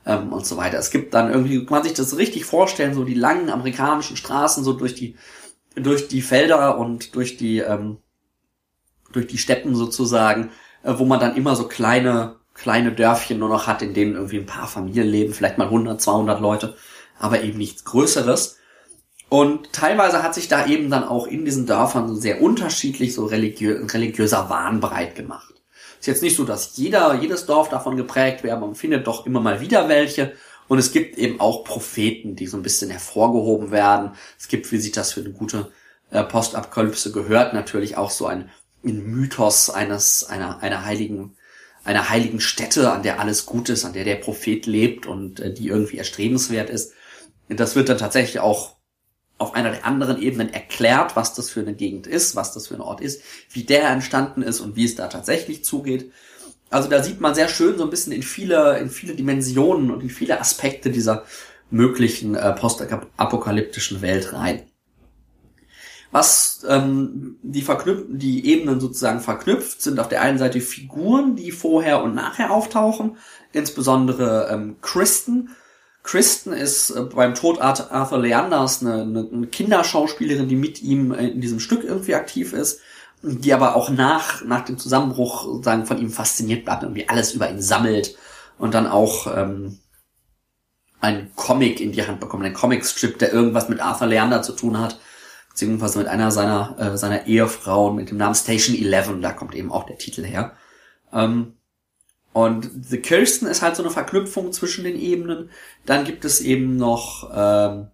[0.05, 0.77] ähm, und so weiter.
[0.77, 4.63] Es gibt dann irgendwie, kann man sich das richtig vorstellen, so die langen amerikanischen Straßen
[4.63, 5.15] so durch die
[5.75, 7.97] durch die Felder und durch die ähm,
[9.12, 10.51] durch die Steppen sozusagen,
[10.88, 14.45] wo man dann immer so kleine kleine Dörfchen nur noch hat, in denen irgendwie ein
[14.45, 16.76] paar Familien leben, vielleicht mal 100, 200 Leute,
[17.19, 18.58] aber eben nichts Größeres.
[19.30, 23.26] Und teilweise hat sich da eben dann auch in diesen Dörfern so sehr unterschiedlich so
[23.26, 25.54] religiö religiöser Wahn breit gemacht.
[26.00, 29.41] Ist jetzt nicht so, dass jeder, jedes Dorf davon geprägt wäre, man findet doch immer
[29.41, 30.34] mal wieder welche.
[30.67, 34.12] Und es gibt eben auch Propheten, die so ein bisschen hervorgehoben werden.
[34.38, 35.71] Es gibt, wie sich das für eine gute
[36.10, 38.50] äh, Postapokalypse gehört, natürlich auch so ein
[38.93, 41.36] Mythos eines, einer, einer heiligen
[41.88, 45.54] einer heiligen Stätte, an der alles gut ist, an der der Prophet lebt und äh,
[45.54, 46.91] die irgendwie erstrebenswert ist.
[47.47, 48.76] Das wird dann tatsächlich auch
[49.38, 52.73] auf einer der anderen Ebenen erklärt, was das für eine Gegend ist, was das für
[52.73, 53.21] ein Ort ist,
[53.52, 56.12] wie der entstanden ist und wie es da tatsächlich zugeht.
[56.69, 60.02] Also da sieht man sehr schön so ein bisschen in viele, in viele Dimensionen und
[60.02, 61.23] in viele Aspekte dieser
[61.69, 64.63] möglichen äh, postapokalyptischen Welt rein
[66.17, 71.51] was ähm, die, verknüpf die Ebenen sozusagen verknüpft, sind auf der einen Seite Figuren, die
[71.51, 73.17] vorher und nachher auftauchen,
[73.53, 75.49] insbesondere ähm, Kristen.
[76.01, 79.01] Kristen ist äh, beim Tod Arthur Leanders eine,
[79.32, 82.80] eine Kinderschauspielerin, die mit ihm in diesem Stück irgendwie aktiv ist,
[83.21, 87.47] die aber auch nach, nach dem Zusammenbruch sozusagen von ihm fasziniert bleibt, irgendwie alles über
[87.47, 88.17] ihn sammelt
[88.58, 89.77] und dann auch ähm,
[90.99, 94.80] ein Comic in die Hand bekommt, ein Comicstrip, der irgendwas mit Arthur Leander zu tun
[94.80, 94.97] hat
[95.57, 99.71] beziehungsweise mit einer seiner, äh, seiner Ehefrauen mit dem Namen Station 11, da kommt eben
[99.71, 100.53] auch der Titel her.
[101.11, 101.53] Ähm,
[102.31, 105.49] und The Kirsten ist halt so eine Verknüpfung zwischen den Ebenen.
[105.87, 107.87] Dann gibt es eben noch ähm,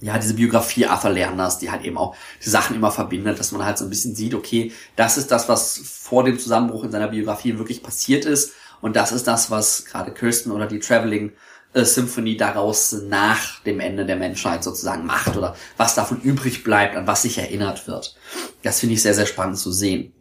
[0.00, 3.64] ja diese Biografie Arthur Lerners, die halt eben auch die Sachen immer verbindet, dass man
[3.64, 7.08] halt so ein bisschen sieht, okay, das ist das, was vor dem Zusammenbruch in seiner
[7.08, 8.52] Biografie wirklich passiert ist.
[8.80, 11.32] Und das ist das, was gerade Kirsten oder die Traveling
[11.74, 16.96] äh, Symphony daraus nach dem Ende der Menschheit sozusagen macht oder was davon übrig bleibt,
[16.96, 18.16] an was sich erinnert wird.
[18.62, 20.12] Das finde ich sehr, sehr spannend zu sehen.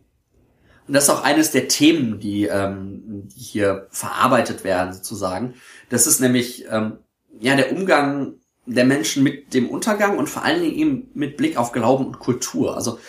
[0.88, 5.54] Und das ist auch eines der Themen, die, ähm, die hier verarbeitet werden sozusagen.
[5.89, 6.98] Das ist nämlich ähm,
[7.39, 8.36] ja der Umgang
[8.66, 12.20] der Menschen mit dem Untergang und vor allen Dingen eben mit Blick auf Glauben und
[12.20, 12.76] Kultur.
[12.76, 13.00] Also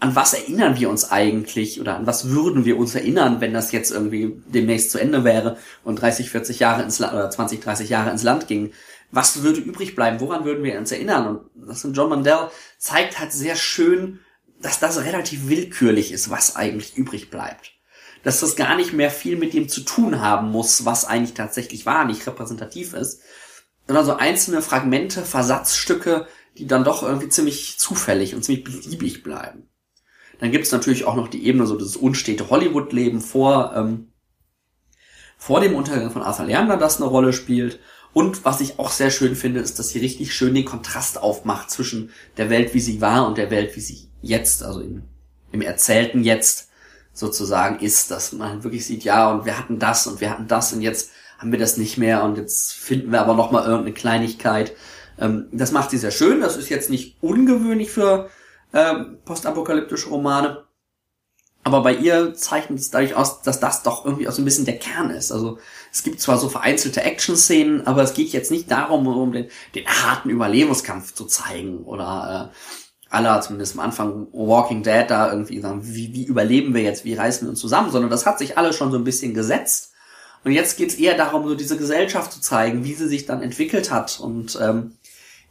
[0.00, 3.72] an was erinnern wir uns eigentlich oder an was würden wir uns erinnern, wenn das
[3.72, 7.88] jetzt irgendwie demnächst zu Ende wäre und 30, 40 Jahre ins Land oder 20, 30
[7.88, 8.72] Jahre ins Land ging?
[9.12, 10.20] Was würde übrig bleiben?
[10.20, 11.26] Woran würden wir uns erinnern?
[11.54, 14.20] Und das John Mandel zeigt halt sehr schön,
[14.60, 17.72] dass das relativ willkürlich ist, was eigentlich übrig bleibt.
[18.24, 21.86] Dass das gar nicht mehr viel mit dem zu tun haben muss, was eigentlich tatsächlich
[21.86, 23.20] war, nicht repräsentativ ist,
[23.86, 26.26] sondern so einzelne Fragmente, Versatzstücke,
[26.58, 29.68] die dann doch irgendwie ziemlich zufällig und ziemlich beliebig bleiben.
[30.38, 34.08] Dann gibt es natürlich auch noch die Ebene, so das unstete Hollywood-Leben vor, ähm,
[35.38, 37.78] vor dem Untergang von Arthur Lerner, das eine Rolle spielt.
[38.12, 41.70] Und was ich auch sehr schön finde, ist, dass sie richtig schön den Kontrast aufmacht
[41.70, 45.02] zwischen der Welt, wie sie war und der Welt, wie sie jetzt, also im,
[45.52, 46.70] im erzählten Jetzt
[47.12, 50.72] sozusagen ist, dass man wirklich sieht, ja, und wir hatten das und wir hatten das
[50.72, 53.94] und jetzt haben wir das nicht mehr und jetzt finden wir aber noch mal irgendeine
[53.94, 54.74] Kleinigkeit.
[55.18, 56.40] Ähm, das macht sie sehr schön.
[56.40, 58.30] Das ist jetzt nicht ungewöhnlich für
[58.76, 60.64] äh, postapokalyptische Romane.
[61.64, 64.66] Aber bei ihr zeichnet es dadurch aus, dass das doch irgendwie auch so ein bisschen
[64.66, 65.32] der Kern ist.
[65.32, 65.58] Also
[65.92, 69.86] es gibt zwar so vereinzelte Action-Szenen, aber es geht jetzt nicht darum, um den, den
[69.86, 72.56] harten Überlebenskampf zu zeigen oder äh,
[73.08, 77.14] aller, zumindest am Anfang Walking Dead da irgendwie sagen, wie, wie überleben wir jetzt, wie
[77.14, 79.92] reißen wir uns zusammen, sondern das hat sich alles schon so ein bisschen gesetzt.
[80.44, 83.90] Und jetzt geht's eher darum, so diese Gesellschaft zu zeigen, wie sie sich dann entwickelt
[83.90, 84.92] hat und ähm,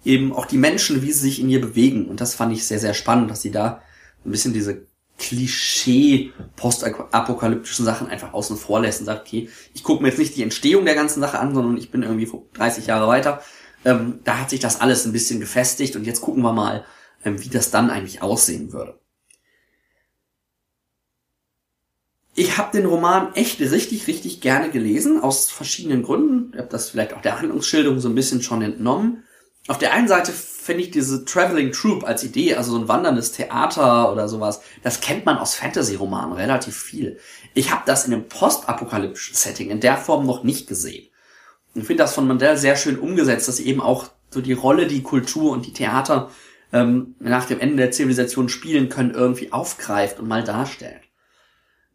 [0.05, 2.05] eben auch die Menschen, wie sie sich in ihr bewegen.
[2.05, 3.81] Und das fand ich sehr, sehr spannend, dass sie da
[4.25, 4.85] ein bisschen diese
[5.17, 10.35] Klischee postapokalyptischen Sachen einfach außen vor lässt und sagt, okay, ich gucke mir jetzt nicht
[10.35, 13.41] die Entstehung der ganzen Sache an, sondern ich bin irgendwie 30 Jahre weiter.
[13.85, 16.85] Ähm, da hat sich das alles ein bisschen gefestigt und jetzt gucken wir mal,
[17.23, 18.99] ähm, wie das dann eigentlich aussehen würde.
[22.37, 26.51] Ich habe den Roman echt richtig, richtig gerne gelesen, aus verschiedenen Gründen.
[26.51, 29.23] Ich habe das vielleicht auch der Handlungsschilderung so ein bisschen schon entnommen.
[29.67, 33.31] Auf der einen Seite finde ich diese Traveling Troupe als Idee, also so ein wanderndes
[33.31, 37.19] Theater oder sowas, das kennt man aus Fantasy-Romanen relativ viel.
[37.53, 41.07] Ich habe das in einem postapokalyptischen Setting in der Form noch nicht gesehen.
[41.73, 45.03] Ich finde das von Mandel sehr schön umgesetzt, dass eben auch so die Rolle, die
[45.03, 46.29] Kultur und die Theater
[46.71, 51.01] ähm, nach dem Ende der Zivilisation spielen können, irgendwie aufgreift und mal darstellt.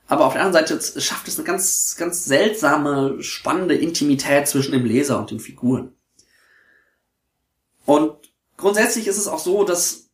[0.09, 4.85] aber auf der anderen Seite schafft es eine ganz, ganz seltsame, spannende Intimität zwischen dem
[4.85, 5.95] Leser und den Figuren.
[7.85, 8.16] Und
[8.57, 10.10] grundsätzlich ist es auch so, dass,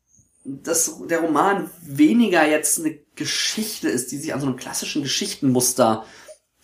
[0.47, 6.05] dass der Roman weniger jetzt eine Geschichte ist, die sich an so einem klassischen Geschichtenmuster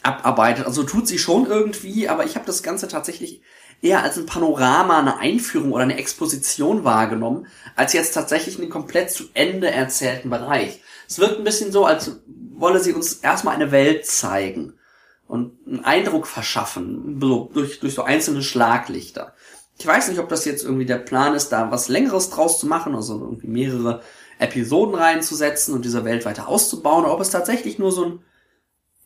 [0.02, 0.66] abarbeitet.
[0.66, 3.42] Also tut sie schon irgendwie, aber ich habe das Ganze tatsächlich
[3.80, 9.10] eher als ein Panorama, eine Einführung oder eine Exposition wahrgenommen, als jetzt tatsächlich einen komplett
[9.10, 10.80] zu Ende erzählten Bereich.
[11.08, 12.20] Es wirkt ein bisschen so, als
[12.54, 14.74] wolle sie uns erstmal eine Welt zeigen
[15.26, 19.34] und einen Eindruck verschaffen, so, durch, durch so einzelne Schlaglichter.
[19.82, 22.68] Ich weiß nicht, ob das jetzt irgendwie der Plan ist, da was Längeres draus zu
[22.68, 24.00] machen, also irgendwie mehrere
[24.38, 28.20] Episoden reinzusetzen und diese Welt weiter auszubauen, oder ob es tatsächlich nur so ein,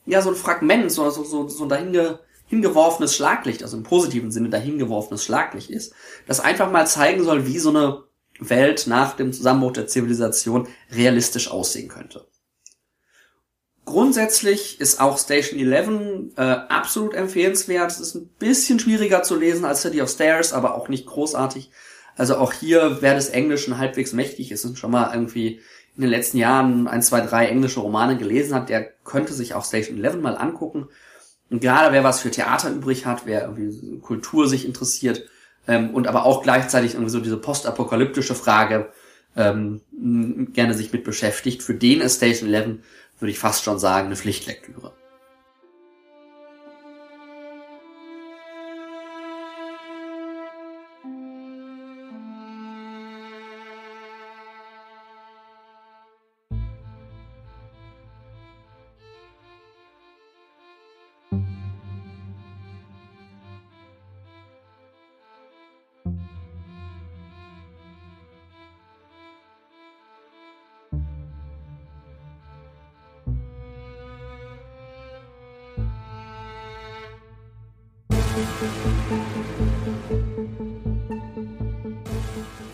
[0.04, 4.30] ja, so ein Fragment, so, so, so, so ein dahinge, hingeworfenes Schlaglicht, also im positiven
[4.30, 5.94] Sinne dahingeworfenes Schlaglicht ist,
[6.26, 8.02] das einfach mal zeigen soll, wie so eine
[8.38, 12.26] Welt nach dem Zusammenbruch der Zivilisation realistisch aussehen könnte.
[13.86, 17.92] Grundsätzlich ist auch Station 11 äh, absolut empfehlenswert.
[17.92, 21.70] Es ist ein bisschen schwieriger zu lesen als City of Stairs, aber auch nicht großartig.
[22.16, 25.60] Also auch hier, wer des Englischen halbwegs mächtig ist und schon mal irgendwie
[25.94, 29.64] in den letzten Jahren ein, zwei, drei englische Romane gelesen hat, der könnte sich auch
[29.64, 30.88] Station 11 mal angucken.
[31.48, 35.28] Und gerade wer was für Theater übrig hat, wer irgendwie Kultur sich interessiert
[35.68, 38.90] ähm, und aber auch gleichzeitig irgendwie so diese postapokalyptische Frage
[39.36, 39.82] ähm,
[40.52, 42.78] gerne sich mit beschäftigt, für den ist Station 11
[43.18, 44.92] würde ich fast schon sagen, eine Pflichtlektüre.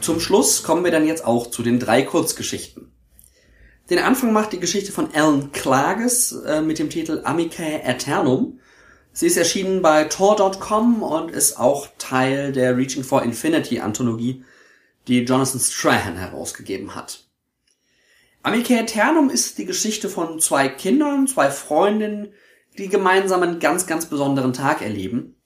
[0.01, 2.93] Zum Schluss kommen wir dann jetzt auch zu den drei Kurzgeschichten.
[3.89, 8.59] Den Anfang macht die Geschichte von Alan Klages äh, mit dem Titel Amicae Aeternum.
[9.13, 14.45] Sie ist erschienen bei Tor.com und ist auch Teil der Reaching for Infinity Anthologie,
[15.07, 17.29] die Jonathan Strahan herausgegeben hat.
[18.43, 22.33] Amicae Aeternum ist die Geschichte von zwei Kindern, zwei Freundinnen,
[22.79, 25.37] die gemeinsam einen ganz, ganz besonderen Tag erleben.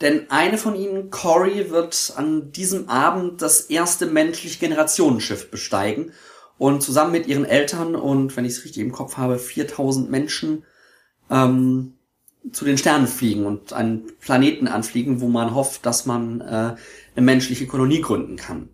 [0.00, 6.12] Denn eine von ihnen, Cory, wird an diesem Abend das erste menschliche Generationenschiff besteigen
[6.58, 10.64] und zusammen mit ihren Eltern und, wenn ich es richtig im Kopf habe, 4000 Menschen
[11.30, 11.94] ähm,
[12.52, 16.76] zu den Sternen fliegen und einen Planeten anfliegen, wo man hofft, dass man äh, eine
[17.16, 18.68] menschliche Kolonie gründen kann.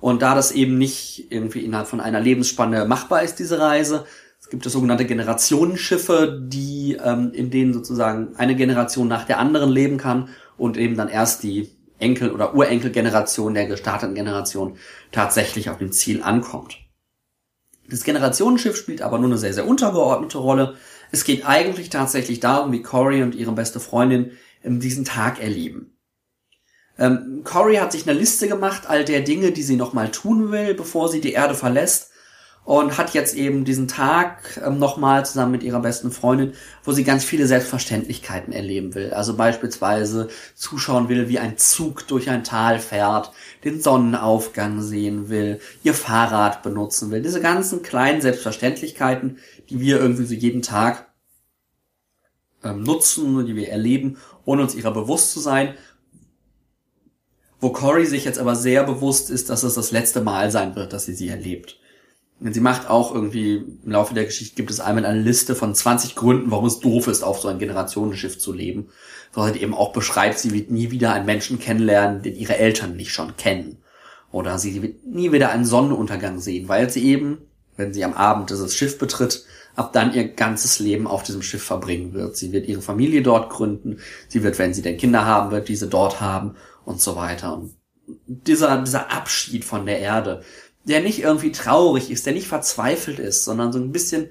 [0.00, 4.04] Und da das eben nicht irgendwie innerhalb von einer Lebensspanne machbar ist, diese Reise,
[4.40, 9.70] es gibt es sogenannte Generationenschiffe, die ähm, in denen sozusagen eine Generation nach der anderen
[9.70, 14.76] leben kann und eben dann erst die Enkel- oder Urenkelgeneration der gestarteten Generation
[15.10, 16.78] tatsächlich auf dem Ziel ankommt.
[17.88, 20.76] Das Generationenschiff spielt aber nur eine sehr, sehr untergeordnete Rolle.
[21.10, 24.32] Es geht eigentlich tatsächlich darum, wie Cory und ihre beste Freundin
[24.62, 25.96] diesen Tag erleben.
[26.98, 30.74] Ähm, Cory hat sich eine Liste gemacht all der Dinge, die sie nochmal tun will,
[30.74, 32.10] bevor sie die Erde verlässt
[32.64, 36.52] und hat jetzt eben diesen Tag ähm, nochmal zusammen mit ihrer besten Freundin,
[36.84, 39.14] wo sie ganz viele Selbstverständlichkeiten erleben will.
[39.14, 43.32] Also beispielsweise zuschauen will, wie ein Zug durch ein Tal fährt,
[43.64, 47.22] den Sonnenaufgang sehen will, ihr Fahrrad benutzen will.
[47.22, 49.38] Diese ganzen kleinen Selbstverständlichkeiten,
[49.70, 51.06] die wir irgendwie so jeden Tag
[52.62, 55.74] ähm, nutzen, die wir erleben, ohne uns ihrer bewusst zu sein.
[57.60, 60.92] Wo Cory sich jetzt aber sehr bewusst ist, dass es das letzte Mal sein wird,
[60.92, 61.78] dass sie sie erlebt.
[62.40, 66.14] Sie macht auch irgendwie, im Laufe der Geschichte gibt es einmal eine Liste von 20
[66.14, 68.88] Gründen, warum es doof ist, auf so ein Generationenschiff zu leben.
[69.34, 72.96] So halt eben auch beschreibt, sie wird nie wieder einen Menschen kennenlernen, den ihre Eltern
[72.96, 73.78] nicht schon kennen.
[74.30, 77.38] Oder sie wird nie wieder einen Sonnenuntergang sehen, weil sie eben,
[77.76, 81.62] wenn sie am Abend dieses Schiff betritt, ab dann ihr ganzes Leben auf diesem Schiff
[81.62, 82.36] verbringen wird.
[82.36, 85.88] Sie wird ihre Familie dort gründen, sie wird, wenn sie denn Kinder haben wird, diese
[85.88, 87.54] dort haben und so weiter.
[87.54, 87.74] Und
[88.26, 90.42] dieser, dieser Abschied von der Erde,
[90.88, 94.30] der nicht irgendwie traurig ist, der nicht verzweifelt ist, sondern so ein bisschen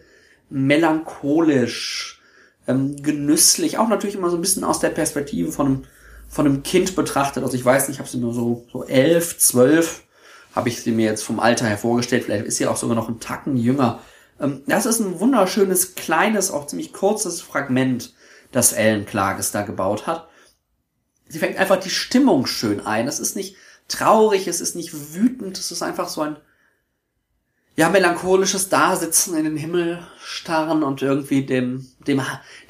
[0.49, 2.21] melancholisch,
[2.67, 5.83] ähm, genüsslich, auch natürlich immer so ein bisschen aus der Perspektive von einem,
[6.27, 7.43] von einem Kind betrachtet.
[7.43, 10.03] Also ich weiß nicht, ich habe sie nur so, so elf, zwölf,
[10.55, 12.23] habe ich sie mir jetzt vom Alter her vorgestellt.
[12.23, 13.99] Vielleicht ist sie auch sogar noch ein Tacken jünger.
[14.39, 18.13] Ähm, das ist ein wunderschönes, kleines, auch ziemlich kurzes Fragment,
[18.51, 20.27] das Ellen Klages da gebaut hat.
[21.29, 23.07] Sie fängt einfach die Stimmung schön ein.
[23.07, 23.55] Es ist nicht
[23.87, 26.37] traurig, es ist nicht wütend, es ist einfach so ein
[27.77, 32.21] ja, melancholisches Dasitzen in den Himmel starren und irgendwie dem, dem,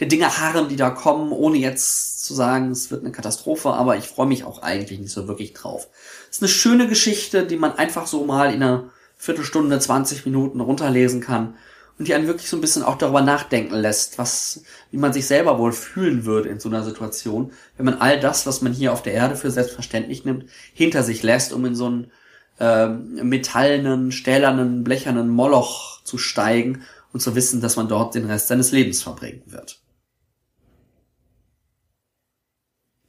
[0.01, 3.95] der Dinge harren, die da kommen, ohne jetzt zu sagen, es wird eine Katastrophe, aber
[3.95, 5.87] ich freue mich auch eigentlich nicht so wirklich drauf.
[6.29, 10.59] Es ist eine schöne Geschichte, die man einfach so mal in einer Viertelstunde, 20 Minuten
[10.59, 11.55] runterlesen kann
[11.97, 15.25] und die einen wirklich so ein bisschen auch darüber nachdenken lässt, was, wie man sich
[15.25, 18.91] selber wohl fühlen würde in so einer Situation, wenn man all das, was man hier
[18.91, 22.11] auf der Erde für selbstverständlich nimmt, hinter sich lässt, um in so einen
[22.59, 26.83] äh, metallenen, stählernen, blechernen Moloch zu steigen
[27.13, 29.81] und zu wissen, dass man dort den Rest seines Lebens verbringen wird.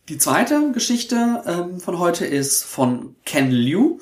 [0.09, 3.99] Die zweite Geschichte ähm, von heute ist von Ken Liu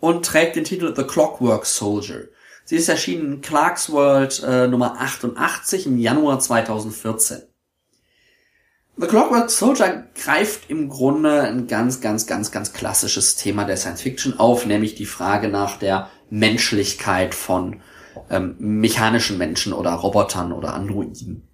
[0.00, 2.28] und trägt den Titel The Clockwork Soldier.
[2.64, 7.42] Sie ist erschienen in Clark's World äh, Nummer 88 im Januar 2014.
[8.98, 14.00] The Clockwork Soldier greift im Grunde ein ganz, ganz, ganz, ganz klassisches Thema der Science
[14.00, 17.80] Fiction auf, nämlich die Frage nach der Menschlichkeit von
[18.30, 21.46] ähm, mechanischen Menschen oder Robotern oder Androiden.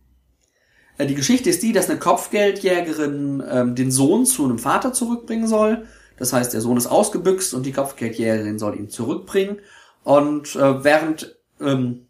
[0.99, 5.49] Äh, die Geschichte ist die, dass eine Kopfgeldjägerin ähm, den Sohn zu einem Vater zurückbringen
[5.49, 5.85] soll.
[6.19, 9.59] Das heißt, der Sohn ist ausgebüxt und die Kopfgeldjägerin soll ihn zurückbringen.
[10.05, 12.07] Und äh, während ähm,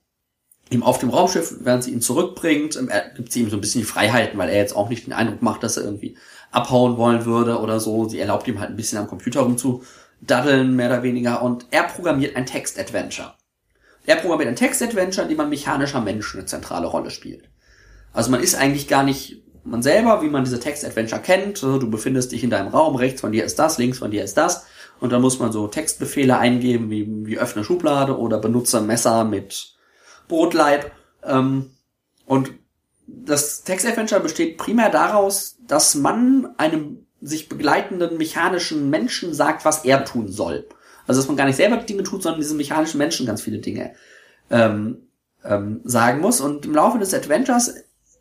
[0.73, 3.83] ihm auf dem Raumschiff, während sie ihn zurückbringt, ähm, gibt sie ihm so ein bisschen
[3.83, 6.17] die Freiheiten, weil er jetzt auch nicht den Eindruck macht, dass er irgendwie
[6.51, 8.09] abhauen wollen würde oder so.
[8.09, 11.43] Sie erlaubt ihm halt ein bisschen am Computer rumzudaddeln, mehr oder weniger.
[11.43, 13.35] Und er programmiert ein Text-Adventure.
[14.07, 17.49] Er programmiert ein Text-Adventure, in dem man mechanischer Mensch eine zentrale Rolle spielt.
[18.13, 21.63] Also man ist eigentlich gar nicht man selber, wie man diese Text-Adventure kennt.
[21.63, 24.37] Du befindest dich in deinem Raum, rechts von dir ist das, links von dir ist
[24.37, 24.67] das.
[25.01, 29.75] Und dann muss man so Textbefehle eingeben, wie, wie öffne Schublade oder benutze Messer mit
[30.29, 30.91] Brotleib.
[31.25, 31.71] Ähm,
[32.27, 32.53] und
[33.07, 40.05] das Text-Adventure besteht primär daraus, dass man einem sich begleitenden mechanischen Menschen sagt, was er
[40.05, 40.67] tun soll.
[41.07, 43.59] Also dass man gar nicht selber die Dinge tut, sondern diesem mechanischen Menschen ganz viele
[43.59, 43.95] Dinge
[44.51, 45.09] ähm,
[45.45, 46.41] ähm, sagen muss.
[46.41, 47.75] Und im Laufe des Adventures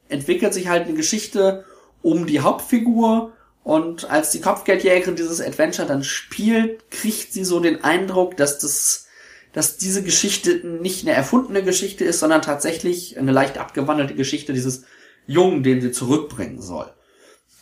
[0.10, 1.66] entwickelt sich halt eine Geschichte
[2.02, 3.34] um die Hauptfigur
[3.64, 9.06] und als die Kopfgeldjägerin dieses Adventure dann spielt, kriegt sie so den Eindruck, dass das
[9.54, 14.84] dass diese Geschichte nicht eine erfundene Geschichte ist, sondern tatsächlich eine leicht abgewandelte Geschichte dieses
[15.28, 16.92] Jungen, den sie zurückbringen soll.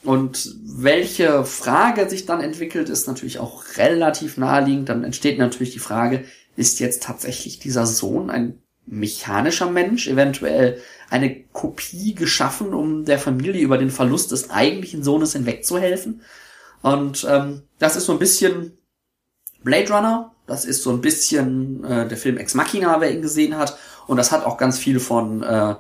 [0.04, 4.88] Und welche Frage sich dann entwickelt, ist natürlich auch relativ naheliegend.
[4.88, 6.24] Dann entsteht natürlich die Frage,
[6.56, 13.62] ist jetzt tatsächlich dieser Sohn ein mechanischer Mensch, eventuell eine Kopie geschaffen, um der Familie
[13.62, 16.22] über den Verlust des eigentlichen Sohnes hinwegzuhelfen?
[16.82, 18.78] Und ähm, das ist so ein bisschen
[19.64, 23.58] Blade Runner, das ist so ein bisschen äh, der Film Ex Machina, wer ihn gesehen
[23.58, 23.78] hat.
[24.08, 25.76] Und das hat auch ganz viel von äh,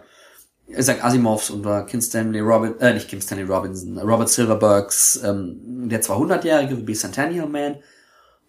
[0.67, 5.89] Isaac Asimovs und äh, Kim Stanley Robin, äh, nicht Kim Stanley Robinson, Robert Silverbergs ähm,
[5.89, 7.77] Der 200-Jährige, The Bicentennial Man.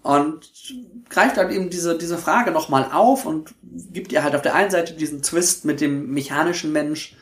[0.03, 0.51] Und
[1.11, 3.55] greift halt eben diese, diese Frage nochmal auf und
[3.93, 7.17] gibt ihr halt auf der einen Seite diesen Twist mit dem mechanischen Mensch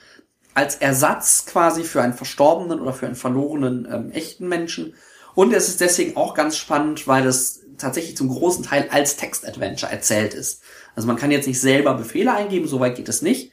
[0.54, 4.94] als Ersatz quasi für einen verstorbenen oder für einen verlorenen ähm, echten Menschen.
[5.34, 9.90] Und es ist deswegen auch ganz spannend, weil es tatsächlich zum großen Teil als Text-Adventure
[9.90, 10.62] erzählt ist.
[10.94, 13.52] Also man kann jetzt nicht selber Befehle eingeben, soweit geht es nicht.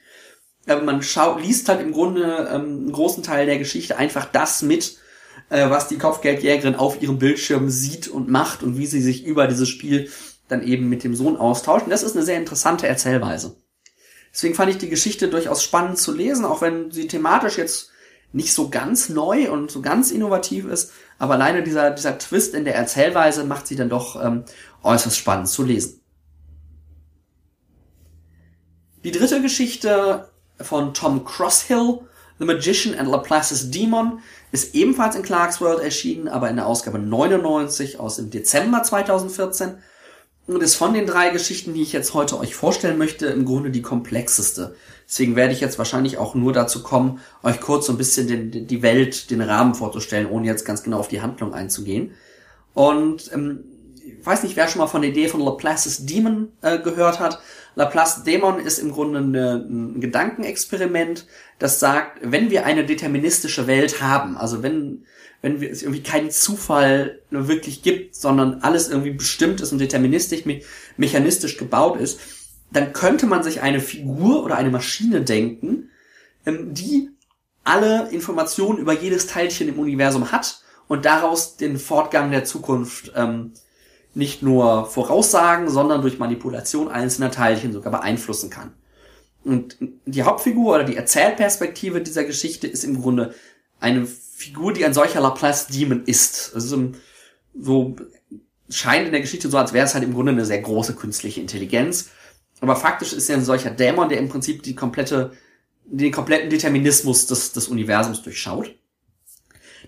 [0.66, 4.62] Aber man schaut, liest halt im Grunde ähm, einen großen Teil der Geschichte einfach das
[4.62, 4.98] mit,
[5.48, 9.46] äh, was die Kopfgeldjägerin auf ihrem Bildschirm sieht und macht und wie sie sich über
[9.46, 10.10] dieses Spiel
[10.48, 11.84] dann eben mit dem Sohn austauscht.
[11.84, 13.56] Und das ist eine sehr interessante Erzählweise.
[14.32, 17.90] Deswegen fand ich die Geschichte durchaus spannend zu lesen, auch wenn sie thematisch jetzt
[18.32, 22.64] nicht so ganz neu und so ganz innovativ ist, aber alleine dieser, dieser Twist in
[22.64, 24.44] der Erzählweise macht sie dann doch ähm,
[24.82, 26.00] äußerst spannend zu lesen.
[29.04, 30.28] Die dritte Geschichte
[30.60, 32.00] von Tom Crosshill,
[32.38, 34.20] The Magician and Laplace's Demon,
[34.52, 39.78] ist ebenfalls in Clark's World erschienen, aber in der Ausgabe 99 aus dem Dezember 2014
[40.46, 43.70] und ist von den drei Geschichten, die ich jetzt heute euch vorstellen möchte, im Grunde
[43.70, 44.76] die komplexeste.
[45.08, 48.66] Deswegen werde ich jetzt wahrscheinlich auch nur dazu kommen, euch kurz so ein bisschen den,
[48.66, 52.12] die Welt, den Rahmen vorzustellen, ohne jetzt ganz genau auf die Handlung einzugehen.
[52.74, 53.64] Und ähm,
[54.04, 57.40] ich weiß nicht, wer schon mal von der Idee von Laplace's Demon äh, gehört hat,
[57.76, 61.26] Laplace Dämon ist im Grunde eine, ein Gedankenexperiment,
[61.58, 65.04] das sagt, wenn wir eine deterministische Welt haben, also wenn,
[65.42, 70.46] wenn wir es irgendwie keinen Zufall wirklich gibt, sondern alles irgendwie bestimmt ist und deterministisch,
[70.46, 70.62] me
[70.96, 72.18] mechanistisch gebaut ist,
[72.72, 75.90] dann könnte man sich eine Figur oder eine Maschine denken,
[76.46, 77.10] ähm, die
[77.62, 83.52] alle Informationen über jedes Teilchen im Universum hat und daraus den Fortgang der Zukunft ähm,
[84.16, 88.72] nicht nur voraussagen, sondern durch Manipulation einzelner Teilchen sogar beeinflussen kann.
[89.44, 93.34] Und die Hauptfigur oder die Erzählperspektive dieser Geschichte ist im Grunde
[93.78, 96.52] eine Figur, die ein solcher Laplace Demon ist.
[96.54, 96.92] Also
[97.54, 97.96] so
[98.70, 101.42] scheint in der Geschichte so, als wäre es halt im Grunde eine sehr große künstliche
[101.42, 102.08] Intelligenz.
[102.60, 105.32] Aber faktisch ist er ein solcher Dämon, der im Prinzip die komplette,
[105.84, 108.74] den kompletten Determinismus des, des Universums durchschaut.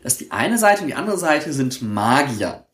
[0.03, 2.68] Das ist die eine Seite und die andere Seite sind Magier.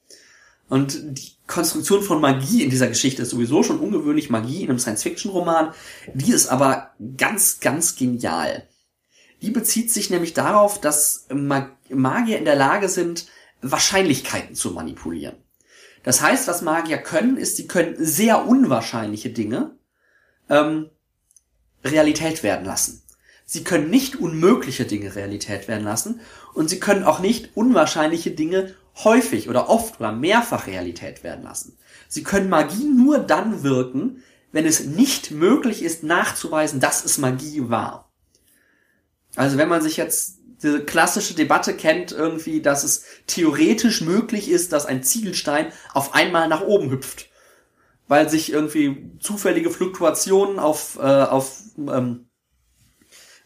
[0.75, 4.81] Und die Konstruktion von Magie in dieser Geschichte ist sowieso schon ungewöhnlich Magie in einem
[4.81, 5.73] Science-Fiction-Roman.
[6.15, 8.67] Die ist aber ganz, ganz genial.
[9.41, 13.29] Die bezieht sich nämlich darauf, dass Magier in der Lage sind,
[13.63, 15.37] Wahrscheinlichkeiten zu manipulieren.
[16.03, 19.77] Das heißt, was Magier können, ist, sie können sehr unwahrscheinliche Dinge
[20.51, 20.91] ähm,
[21.85, 23.01] Realität werden lassen.
[23.45, 26.21] Sie können nicht unmögliche Dinge Realität werden lassen
[26.53, 31.77] und sie können auch nicht unwahrscheinliche Dinge häufig oder oft oder mehrfach Realität werden lassen.
[32.09, 34.23] Sie können Magie nur dann wirken,
[34.53, 38.13] wenn es nicht möglich ist nachzuweisen, dass es Magie war.
[39.35, 44.73] Also wenn man sich jetzt diese klassische Debatte kennt irgendwie, dass es theoretisch möglich ist,
[44.73, 47.31] dass ein Ziegelstein auf einmal nach oben hüpft,
[48.07, 52.29] weil sich irgendwie zufällige Fluktuationen auf, äh, auf ähm,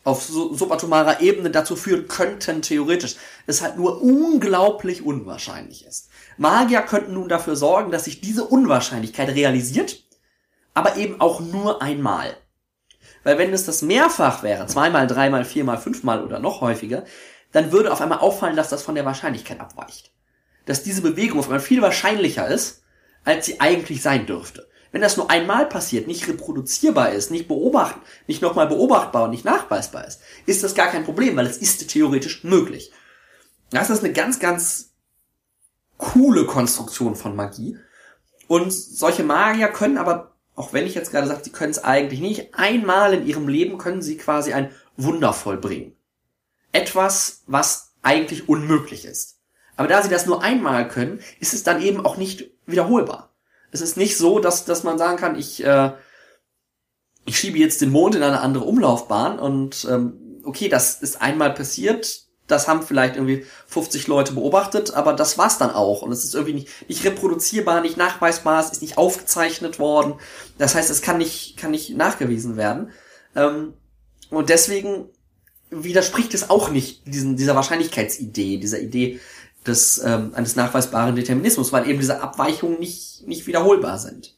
[0.09, 6.09] auf subatomarer Ebene dazu führen könnten, theoretisch, es halt nur unglaublich unwahrscheinlich ist.
[6.39, 10.05] Magier könnten nun dafür sorgen, dass sich diese Unwahrscheinlichkeit realisiert,
[10.73, 12.37] aber eben auch nur einmal.
[13.23, 17.05] Weil wenn es das mehrfach wäre, zweimal, dreimal, viermal, fünfmal oder noch häufiger,
[17.53, 20.13] dann würde auf einmal auffallen, dass das von der Wahrscheinlichkeit abweicht.
[20.65, 22.83] Dass diese Bewegung auf einmal viel wahrscheinlicher ist,
[23.25, 24.69] als sie eigentlich sein dürfte.
[24.91, 29.45] Wenn das nur einmal passiert, nicht reproduzierbar ist, nicht beobachten, nicht nochmal beobachtbar und nicht
[29.45, 32.93] nachweisbar ist, ist das gar kein Problem, weil es ist theoretisch möglich.
[33.71, 34.95] Das ist eine ganz, ganz
[35.99, 37.77] coole Konstruktion von Magie.
[38.47, 42.21] Und solche Magier können aber, auch wenn ich jetzt gerade sage, sie können es eigentlich
[42.21, 45.95] nicht, einmal in ihrem Leben können sie quasi ein Wunder vollbringen.
[46.73, 49.39] Etwas, was eigentlich unmöglich ist.
[49.77, 53.28] Aber da sie das nur einmal können, ist es dann eben auch nicht wiederholbar.
[53.71, 55.93] Es ist nicht so, dass, dass man sagen kann, ich, äh,
[57.27, 61.53] ich schiebe jetzt den Mond in eine andere Umlaufbahn und ähm, okay, das ist einmal
[61.53, 66.01] passiert, das haben vielleicht irgendwie 50 Leute beobachtet, aber das war's dann auch.
[66.03, 70.15] Und es ist irgendwie nicht, nicht reproduzierbar, nicht nachweisbar, es ist nicht aufgezeichnet worden.
[70.57, 72.91] Das heißt, es kann nicht, kann nicht nachgewiesen werden.
[73.37, 73.75] Ähm,
[74.31, 75.11] und deswegen
[75.71, 79.21] widerspricht es auch nicht diesen, dieser Wahrscheinlichkeitsidee, dieser Idee,
[79.67, 84.37] des, ähm, eines nachweisbaren Determinismus, weil eben diese Abweichungen nicht, nicht wiederholbar sind.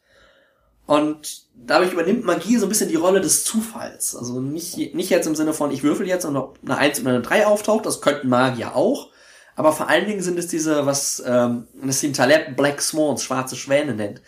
[0.87, 4.17] Und dadurch übernimmt Magie so ein bisschen die Rolle des Zufalls.
[4.17, 7.11] Also nicht, nicht jetzt im Sinne von, ich würfel jetzt und ob eine 1 oder
[7.11, 9.11] eine 3 auftaucht, das könnten Magier auch.
[9.55, 13.95] Aber vor allen Dingen sind es diese, was ähm, Nassim Taleb Black Swans, schwarze Schwäne
[13.95, 14.23] nennt.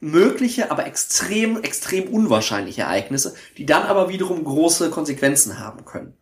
[0.00, 6.14] Mögliche, aber extrem, extrem unwahrscheinliche Ereignisse, die dann aber wiederum große Konsequenzen haben können.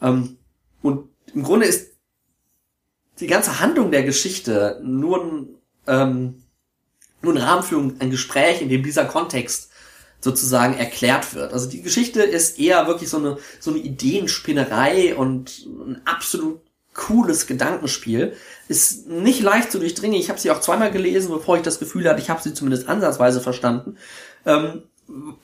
[0.00, 0.38] Ähm,
[0.82, 1.91] und im Grunde ist
[3.20, 5.48] die ganze Handlung der Geschichte nur ein,
[5.86, 6.42] ähm,
[7.22, 9.70] nur ein Rahmen für ein Gespräch, in dem dieser Kontext
[10.20, 11.52] sozusagen erklärt wird.
[11.52, 16.60] Also die Geschichte ist eher wirklich so eine, so eine Ideenspinnerei und ein absolut
[16.94, 18.34] cooles Gedankenspiel.
[18.68, 20.18] Ist nicht leicht zu durchdringen.
[20.18, 22.88] Ich habe sie auch zweimal gelesen, bevor ich das Gefühl hatte, ich habe sie zumindest
[22.88, 23.96] ansatzweise verstanden.
[24.46, 24.82] Ähm,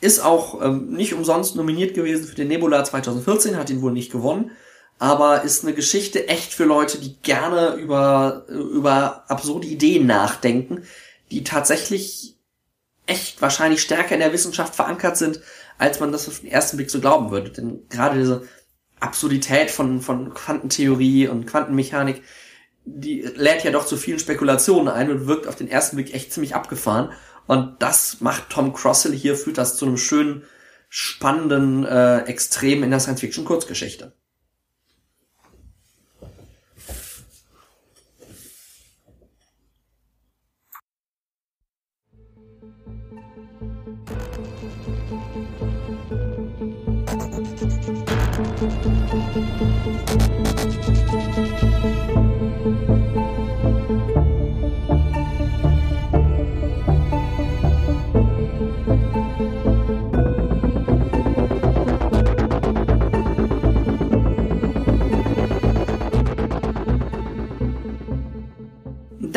[0.01, 4.13] ist auch ähm, nicht umsonst nominiert gewesen für den Nebula 2014, hat ihn wohl nicht
[4.13, 4.53] gewonnen
[4.99, 10.83] aber ist eine Geschichte echt für Leute, die gerne über, über absurde Ideen nachdenken,
[11.31, 12.37] die tatsächlich
[13.07, 15.41] echt wahrscheinlich stärker in der Wissenschaft verankert sind,
[15.79, 17.51] als man das auf den ersten Blick so glauben würde.
[17.51, 18.43] Denn gerade diese
[19.01, 22.23] Absurdität von, von Quantentheorie und Quantenmechanik,
[22.85, 26.33] die lädt ja doch zu vielen Spekulationen ein und wirkt auf den ersten Blick echt
[26.33, 27.13] ziemlich abgefahren.
[27.47, 30.45] Und das macht Tom Crossell hier, führt das zu einem schönen,
[30.91, 34.13] spannenden äh, Extrem in der Science-Fiction-Kurzgeschichte.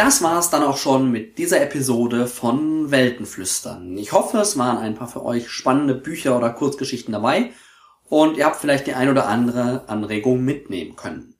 [0.01, 3.95] Das war's dann auch schon mit dieser Episode von Weltenflüstern.
[3.99, 7.51] Ich hoffe, es waren ein paar für euch spannende Bücher oder Kurzgeschichten dabei
[8.09, 11.35] und ihr habt vielleicht die ein oder andere Anregung mitnehmen können.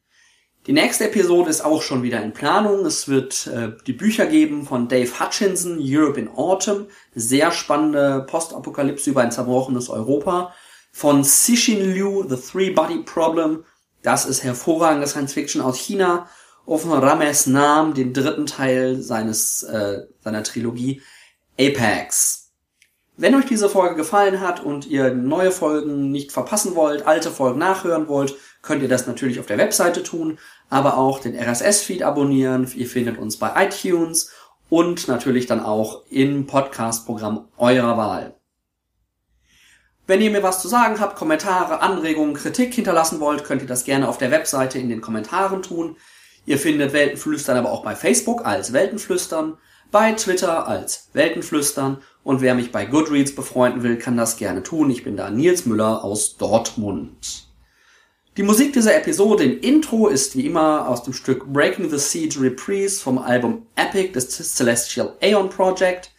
[0.67, 2.85] Die nächste Episode ist auch schon wieder in Planung.
[2.85, 6.85] Es wird äh, die Bücher geben von Dave Hutchinson, Europe in Autumn,
[7.15, 10.53] sehr spannende Postapokalypse über ein zerbrochenes Europa.
[10.91, 13.63] Von Cixin Liu, The Three Body Problem,
[14.03, 16.27] das ist hervorragende Science Fiction aus China.
[16.65, 21.01] Von Rames Nam, den dritten Teil seines äh, seiner Trilogie
[21.59, 22.41] Apex.
[23.17, 27.59] Wenn euch diese Folge gefallen hat und ihr neue Folgen nicht verpassen wollt, alte Folgen
[27.59, 30.39] nachhören wollt, könnt ihr das natürlich auf der Webseite tun,
[30.69, 32.71] aber auch den RSS-Feed abonnieren.
[32.75, 34.31] Ihr findet uns bei iTunes
[34.69, 38.35] und natürlich dann auch im Podcast-Programm eurer Wahl.
[40.07, 43.83] Wenn ihr mir was zu sagen habt, Kommentare, Anregungen, Kritik hinterlassen wollt, könnt ihr das
[43.83, 45.97] gerne auf der Webseite in den Kommentaren tun.
[46.45, 49.57] Ihr findet Weltenflüstern aber auch bei Facebook als Weltenflüstern,
[49.91, 54.89] bei Twitter als Weltenflüstern und wer mich bei Goodreads befreunden will, kann das gerne tun.
[54.89, 57.47] Ich bin da Nils Müller aus Dortmund.
[58.37, 62.39] Die Musik dieser Episode im Intro ist wie immer aus dem Stück Breaking the Siege
[62.39, 66.11] Reprise vom Album Epic des Celestial Aeon Project.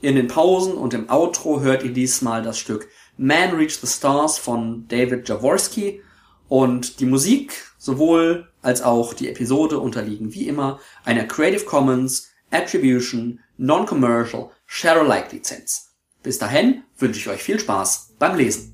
[0.00, 4.36] In den Pausen und im Outro hört ihr diesmal das Stück Man Reach the Stars
[4.36, 6.02] von David Jaworski
[6.48, 13.40] und die Musik sowohl als auch die Episode unterliegen wie immer einer Creative Commons Attribution
[13.58, 15.94] Non-Commercial Share Alike Lizenz.
[16.22, 18.73] Bis dahin wünsche ich euch viel Spaß beim Lesen.